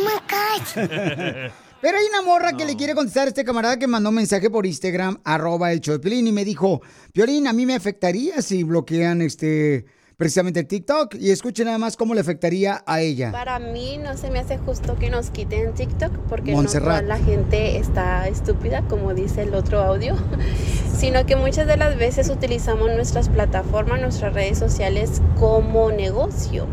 [0.00, 0.64] my God.
[1.80, 4.50] Pero hay una morra que le quiere contestar a este camarada que mandó un mensaje
[4.50, 6.82] por Instagram, arroba el Piolín, y me dijo,
[7.14, 9.86] Piolín, a mí me afectaría si bloquean este
[10.16, 11.14] precisamente el TikTok.
[11.16, 13.32] Y escuchen nada más cómo le afectaría a ella.
[13.32, 17.02] Para mí no se me hace justo que nos quiten TikTok porque Montserrat.
[17.02, 20.16] no toda la gente está estúpida, como dice el otro audio.
[20.96, 26.66] sino que muchas de las veces utilizamos nuestras plataformas, nuestras redes sociales como negocio.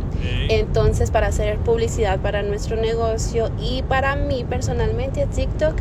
[0.49, 5.75] Entonces, para hacer publicidad para nuestro negocio y para mí personalmente, TikTok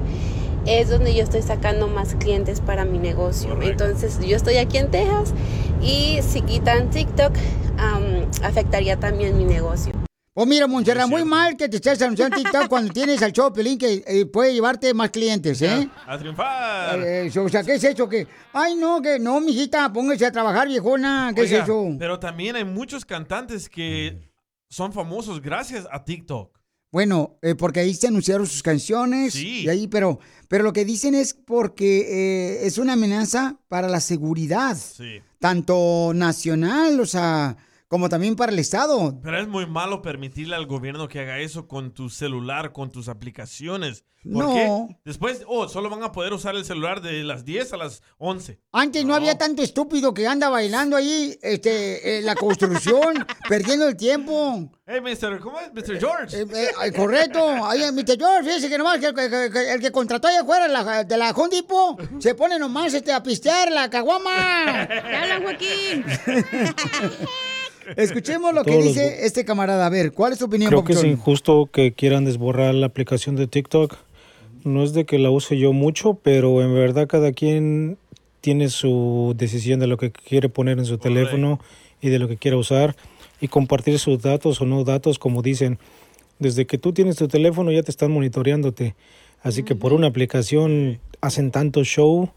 [0.66, 3.56] es donde yo estoy sacando más clientes para mi negocio.
[3.62, 5.32] Entonces, yo estoy aquí en Texas
[5.82, 7.32] y si quitan TikTok,
[7.78, 9.92] am, afectaría también mi negocio.
[10.32, 13.52] O mira, Montserrat, muy mal que te estés anunciando en TikTok cuando tienes al show
[13.52, 15.88] Pelín que eh, puede llevarte más clientes, ¿eh?
[16.06, 17.00] A triunfar.
[17.00, 18.08] Eh, o sea, ¿qué es eso?
[18.08, 21.32] que Ay, no, que no, mijita, póngase a trabajar, viejona.
[21.34, 21.88] ¿Qué Oiga, es eso?
[21.98, 24.30] Pero también hay muchos cantantes que
[24.68, 26.59] son famosos gracias a TikTok.
[26.92, 29.34] Bueno, eh, porque ahí se anunciaron sus canciones.
[29.34, 29.62] Sí.
[29.62, 30.18] Y ahí, pero,
[30.48, 34.76] pero lo que dicen es porque eh, es una amenaza para la seguridad.
[34.76, 35.20] Sí.
[35.38, 37.56] Tanto nacional, o sea,
[37.90, 39.18] como también para el Estado.
[39.20, 43.08] Pero es muy malo permitirle al gobierno que haga eso con tu celular, con tus
[43.08, 44.04] aplicaciones.
[44.22, 44.54] ¿Por No.
[44.54, 44.96] qué?
[45.04, 48.60] Después, oh, solo van a poder usar el celular de las 10 a las 11.
[48.70, 53.96] Antes no, había tanto estúpido que anda bailando ahí este, en la construcción, perdiendo el
[53.96, 54.70] tiempo.
[54.86, 55.40] Hey, Mr.
[55.40, 55.72] ¿Cómo es?
[55.72, 55.98] Mr.
[55.98, 56.42] George.
[56.42, 56.46] Eh,
[56.84, 57.40] eh, correcto.
[57.64, 58.18] Ay, Mr.
[58.18, 61.16] George, fíjese que nomás que, que- que- que el que contrató allá afuera la- de
[61.16, 64.86] la Home Depot se pone nomás este, a pistear la caguama.
[64.86, 66.04] ¡Te hablan, Joaquín!
[67.96, 69.86] Escuchemos lo que Todos los dice este camarada.
[69.86, 73.36] A ver, ¿cuál es tu opinión, Creo que es injusto que quieran desborrar la aplicación
[73.36, 73.96] de TikTok.
[74.64, 77.98] No es de que la use yo mucho, pero en verdad cada quien
[78.40, 81.60] tiene su decisión de lo que quiere poner en su teléfono
[82.00, 82.96] y de lo que quiera usar
[83.40, 85.78] y compartir sus datos o no datos, como dicen.
[86.38, 88.94] Desde que tú tienes tu teléfono ya te están monitoreándote.
[89.42, 92.30] Así que por una aplicación hacen tanto show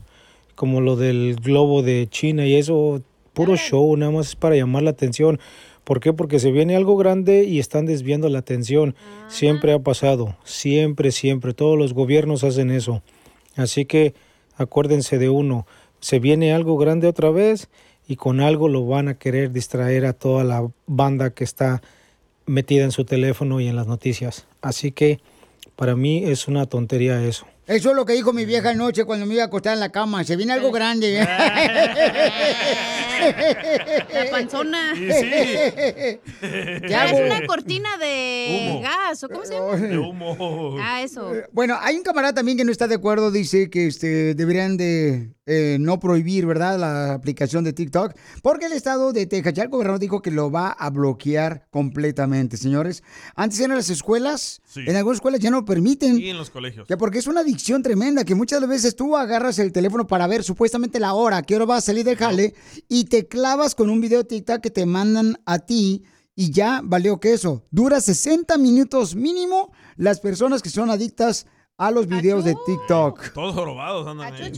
[0.55, 3.01] como lo del globo de China y eso,
[3.33, 5.39] puro show, nada más es para llamar la atención.
[5.83, 6.13] ¿Por qué?
[6.13, 8.95] Porque se viene algo grande y están desviando la atención.
[9.27, 11.53] Siempre ha pasado, siempre, siempre.
[11.53, 13.01] Todos los gobiernos hacen eso.
[13.55, 14.13] Así que
[14.55, 15.67] acuérdense de uno,
[15.99, 17.69] se viene algo grande otra vez
[18.07, 21.81] y con algo lo van a querer distraer a toda la banda que está
[22.45, 24.45] metida en su teléfono y en las noticias.
[24.61, 25.19] Así que
[25.75, 27.45] para mí es una tontería eso.
[27.65, 29.89] Eso es lo que dijo mi vieja anoche cuando me iba a acostar en la
[29.89, 30.23] cama.
[30.23, 31.25] Se viene algo grande.
[34.13, 34.93] La panzona.
[36.43, 38.81] Es una cortina de Humo.
[38.81, 39.75] gas, ¿o cómo se llama?
[39.75, 40.77] De humo.
[40.79, 41.31] Ah, eso.
[41.51, 45.31] Bueno, hay un camarada también que no está de acuerdo, dice que este, deberían de
[45.45, 49.69] eh, no prohibir, ¿verdad?, la aplicación de TikTok, porque el estado de Texas, ya el
[49.69, 53.03] gobernador dijo que lo va a bloquear completamente, señores.
[53.35, 54.81] Antes eran las escuelas, Sí.
[54.87, 56.17] en algunas escuelas ya no permiten.
[56.19, 56.87] Y en los colegios.
[56.87, 60.43] Que porque es una adicción tremenda, que muchas veces tú agarras el teléfono para ver
[60.43, 62.53] supuestamente la hora, qué hora va a salir del jale,
[62.87, 66.03] y te clavas con un video de TikTok que te mandan a ti
[66.35, 67.63] y ya valió que eso.
[67.69, 71.45] Dura 60 minutos mínimo las personas que son adictas
[71.77, 73.33] a los videos de TikTok.
[73.33, 74.51] Todos jorobados andan ahí.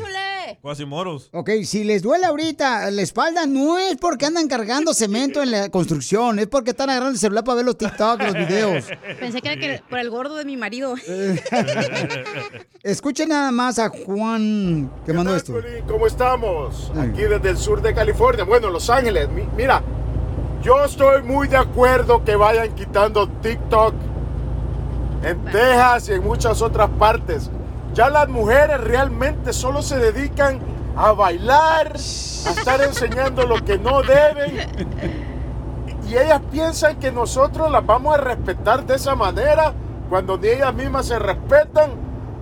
[0.62, 1.30] Cuasi moros.
[1.34, 5.70] Ok, si les duele ahorita la espalda, no es porque andan cargando cemento en la
[5.70, 8.86] construcción, es porque están agarrando el celular para ver los TikTok, los videos.
[9.20, 10.96] Pensé que era que- por el gordo de mi marido.
[12.84, 15.54] Escuchen nada más a Juan que mandó esto.
[15.88, 16.92] ¿Cómo estamos?
[16.98, 19.30] Aquí desde el sur de California, bueno, Los Ángeles.
[19.30, 19.82] Mi- Mira,
[20.62, 23.94] yo estoy muy de acuerdo que vayan quitando TikTok
[25.24, 27.50] en Texas y en muchas otras partes.
[27.94, 30.60] Ya las mujeres realmente solo se dedican
[30.98, 35.34] a bailar, a estar enseñando lo que no deben.
[36.08, 39.74] Y ellas piensan que nosotros las vamos a respetar de esa manera
[40.10, 41.92] cuando ni ellas mismas se respetan.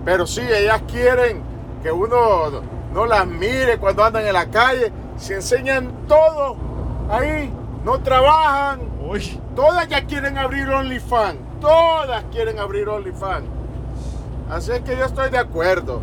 [0.04, 1.42] Pero sí, ellas quieren
[1.82, 2.62] que uno
[2.92, 4.92] no las mire cuando andan en la calle.
[5.16, 6.56] Se enseñan todo
[7.10, 7.50] ahí,
[7.84, 8.80] no trabajan.
[9.54, 11.38] Todas ya quieren abrir OnlyFans.
[11.64, 13.46] Todas quieren abrir OnlyFans.
[14.50, 16.02] Así es que yo estoy de acuerdo.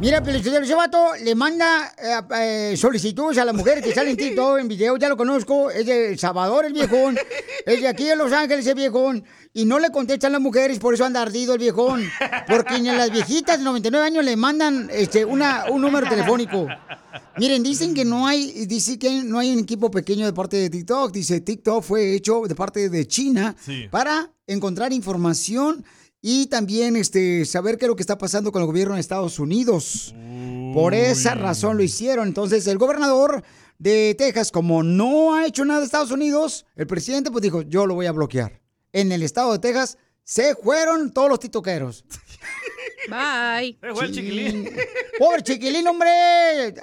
[0.00, 4.16] Mira, Pelichotero, ese vato le manda eh, eh, solicitudes a las mujeres que salen en
[4.28, 7.18] TikTok, en video, ya lo conozco, es de El Salvador el viejón,
[7.66, 10.94] es de aquí de Los Ángeles el viejón, y no le contestan las mujeres, por
[10.94, 12.02] eso anda ardido el viejón,
[12.48, 16.66] porque ni a las viejitas de 99 años le mandan este, una, un número telefónico.
[17.36, 20.70] Miren, dicen que no hay, dice que no hay un equipo pequeño de parte de
[20.70, 23.88] TikTok, dice TikTok fue hecho de parte de China Sí.
[23.90, 25.84] para encontrar información
[26.20, 29.38] y también este, saber qué es lo que está pasando con el gobierno de Estados
[29.38, 30.14] Unidos.
[30.72, 32.28] Por esa razón lo hicieron.
[32.28, 33.44] Entonces, el gobernador
[33.78, 37.86] de Texas, como no ha hecho nada de Estados Unidos, el presidente pues dijo, yo
[37.86, 38.60] lo voy a bloquear.
[38.92, 42.04] En el estado de Texas se fueron todos los titoqueros.
[43.08, 43.76] Bye.
[43.80, 44.70] Se fue el chiquilín.
[45.18, 46.74] Pobre chiquilín, hombre.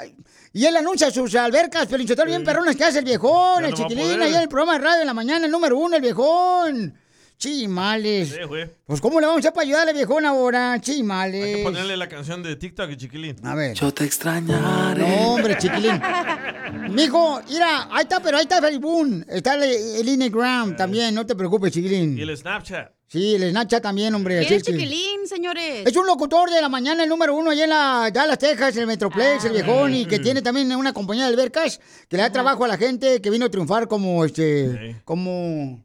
[0.54, 3.78] Y él anuncia sus albercas, pero bien perrones que hace el viejón, Ya el no
[3.78, 6.94] chiquilín, ahí en el programa de radio en la mañana, el número uno, el viejón.
[7.42, 8.30] Chimales.
[8.30, 8.70] Sí, güey.
[8.86, 10.78] Pues, ¿cómo le vamos a hacer para ayudarle, viejón, ahora?
[10.80, 11.44] Chimales.
[11.44, 13.36] Hay que ponerle la canción de TikTok chiquilín.
[13.44, 13.74] A ver.
[13.76, 15.02] Yo te extrañaré.
[15.02, 16.00] No, hombre, chiquilín.
[16.92, 19.26] Mijo, mira, ahí está, pero ahí está Facebook.
[19.28, 22.16] Está el, el Instagram también, no te preocupes, chiquilín.
[22.18, 22.92] Y el Snapchat.
[23.08, 24.46] Sí, el Snapchat también, hombre.
[24.46, 25.84] ¿Quién es que- chiquilín, señores?
[25.86, 28.86] Es un locutor de la mañana, el número uno, allá en la Dallas, Texas, el
[28.86, 30.24] Metroplex, el viejón, y que Mm.
[30.24, 33.48] tiene también una compañía de albercas que le da trabajo a la gente que vino
[33.48, 35.84] a triunfar como, este, como...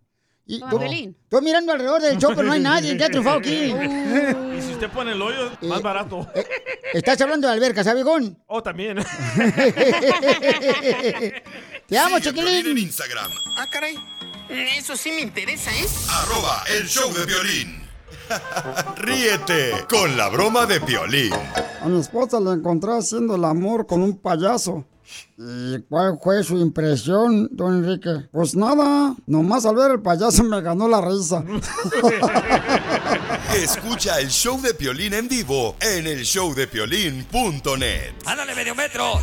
[0.48, 0.84] Y, Como tú-.
[0.84, 3.74] Estoy mirando alrededor del show, pero no hay nadie que ha triunfado aquí.
[4.56, 6.26] Y si usted pone el hoyo, más barato.
[6.94, 8.38] Estás hablando de albercas, ¿sabes, viejón?
[8.46, 8.96] Oh, también.
[11.86, 12.78] Te amo, Piolín en chiquilín.
[12.78, 13.96] Instagram, Ah, caray.
[14.78, 15.86] Eso sí me interesa, ¿eh?
[16.08, 17.82] arroba el show de violín.
[18.96, 21.32] Ríete con la broma de Piolín.
[21.82, 24.84] A mi esposa la encontré haciendo el amor con un payaso.
[25.38, 28.28] ¿Y cuál fue su impresión, don Enrique?
[28.32, 31.44] Pues nada, nomás al ver el payaso me ganó la risa.
[33.54, 38.14] Escucha el show de Piolín en vivo en el showdepiolín.net.
[38.24, 39.20] ¡Ándale, medio metro!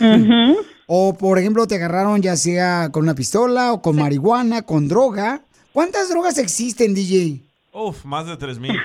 [0.86, 5.40] O, por ejemplo, te agarraron ya sea con una pistola o con marihuana, con droga.
[5.72, 7.40] ¿Cuántas drogas existen, DJ?
[7.72, 8.76] Uf, más de 3 mil.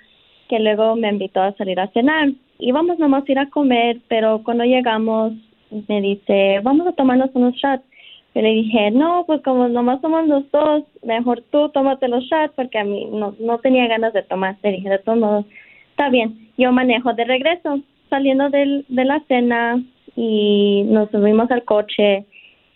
[0.50, 2.32] que luego me invitó a salir a cenar.
[2.60, 5.34] Íbamos nomás a ir a comer, pero cuando llegamos
[5.88, 7.84] me dice, vamos a tomarnos unos shots.
[8.36, 12.54] Yo le dije, no, pues como nomás somos los dos, mejor tú tómate los shots
[12.56, 14.58] porque a mí no, no tenía ganas de tomar.
[14.64, 15.46] Le dije, de todos modos,
[15.92, 17.80] está bien, yo manejo de regreso.
[18.10, 19.82] Saliendo del, de la cena
[20.16, 22.26] y nos subimos al coche.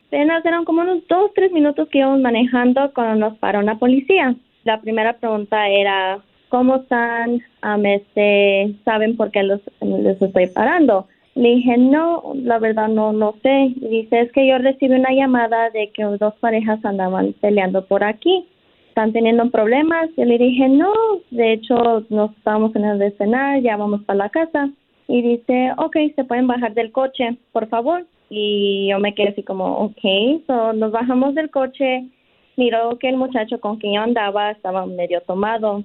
[0.08, 4.36] Apenas eran como unos dos, tres minutos que íbamos manejando cuando nos paró una policía.
[4.64, 7.42] La primera pregunta era, ¿cómo están?
[7.84, 11.08] Este, ¿Saben por qué los, les estoy parando?
[11.38, 13.74] Le dije, no, la verdad no, no sé.
[13.76, 18.04] Y Dice, es que yo recibí una llamada de que dos parejas andaban peleando por
[18.04, 18.48] aquí.
[18.90, 20.10] ¿Están teniendo problemas?
[20.18, 20.92] Yo le dije, no,
[21.30, 24.72] de hecho nos estábamos en el de cenar, ya vamos para la casa.
[25.08, 28.08] Y dice, ok, se pueden bajar del coche, por favor.
[28.32, 32.08] Y yo me quedé así como, ok, so nos bajamos del coche.
[32.56, 35.84] Miró que el muchacho con quien yo andaba estaba medio tomado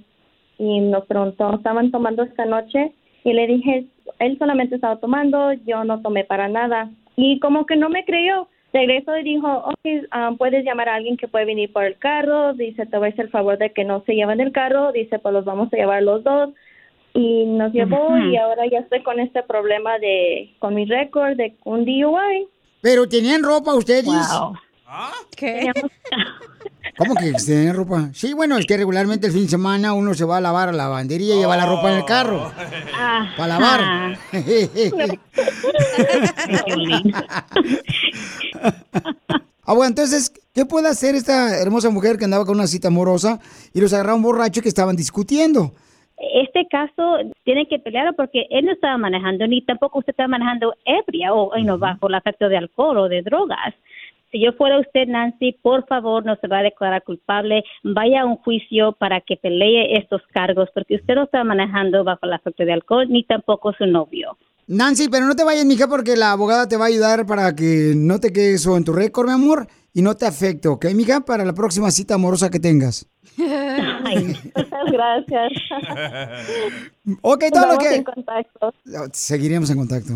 [0.59, 2.93] y nos preguntó, ¿estaban tomando esta noche?
[3.25, 3.85] Y le dije,
[4.19, 6.91] él solamente estaba tomando, yo no tomé para nada.
[7.17, 8.49] Y como que no me creyó.
[8.73, 12.55] Regresó y dijo, ok, ah, puedes llamar a alguien que puede venir por el carro.
[12.55, 14.93] Dice, te voy a hacer el favor de que no se lleven el carro.
[14.93, 16.51] Dice, pues los vamos a llevar los dos.
[17.15, 21.55] Y nos llevó y ahora ya estoy con este problema de, con mi récord de
[21.65, 22.49] un DUI.
[22.81, 24.07] ¿Pero tenían ropa ustedes?
[24.07, 24.55] Wow.
[25.37, 25.71] ¿Qué?
[26.97, 28.11] ¿Cómo que tenían ropa?
[28.13, 30.73] Sí, bueno, es que regularmente el fin de semana uno se va a lavar a
[30.73, 32.53] la lavandería y lleva la ropa en el carro.
[33.37, 34.19] Para lavar.
[39.65, 43.39] Ah, bueno, entonces, ¿qué puede hacer esta hermosa mujer que andaba con una cita amorosa
[43.73, 45.73] y los agarraron borrachos que estaban discutiendo?
[46.35, 50.75] Este caso tiene que pelear porque él no estaba manejando ni tampoco usted estaba manejando
[50.85, 53.75] ebria o no, bajo el efecto de alcohol o de drogas.
[54.33, 57.63] Si yo fuera usted, Nancy, por favor, no se va a declarar culpable.
[57.85, 62.27] Vaya a un juicio para que pelee estos cargos, porque usted no está manejando bajo
[62.27, 64.39] el efecto de alcohol, ni tampoco su novio.
[64.67, 67.93] Nancy, pero no te vayas, mija, porque la abogada te va a ayudar para que
[67.95, 71.21] no te quede eso en tu récord, mi amor, y no te afecte, ¿ok, mija?
[71.21, 73.07] Para la próxima cita amorosa que tengas.
[73.37, 75.53] Muchas gracias.
[77.23, 77.97] Ok, todo lo que...
[77.97, 78.73] en contacto.
[79.13, 80.13] Seguiremos en contacto.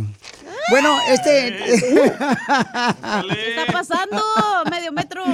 [0.71, 1.57] Bueno, este...
[1.57, 1.75] ¿Qué
[3.57, 4.23] está pasando?
[4.71, 5.25] Medio metro.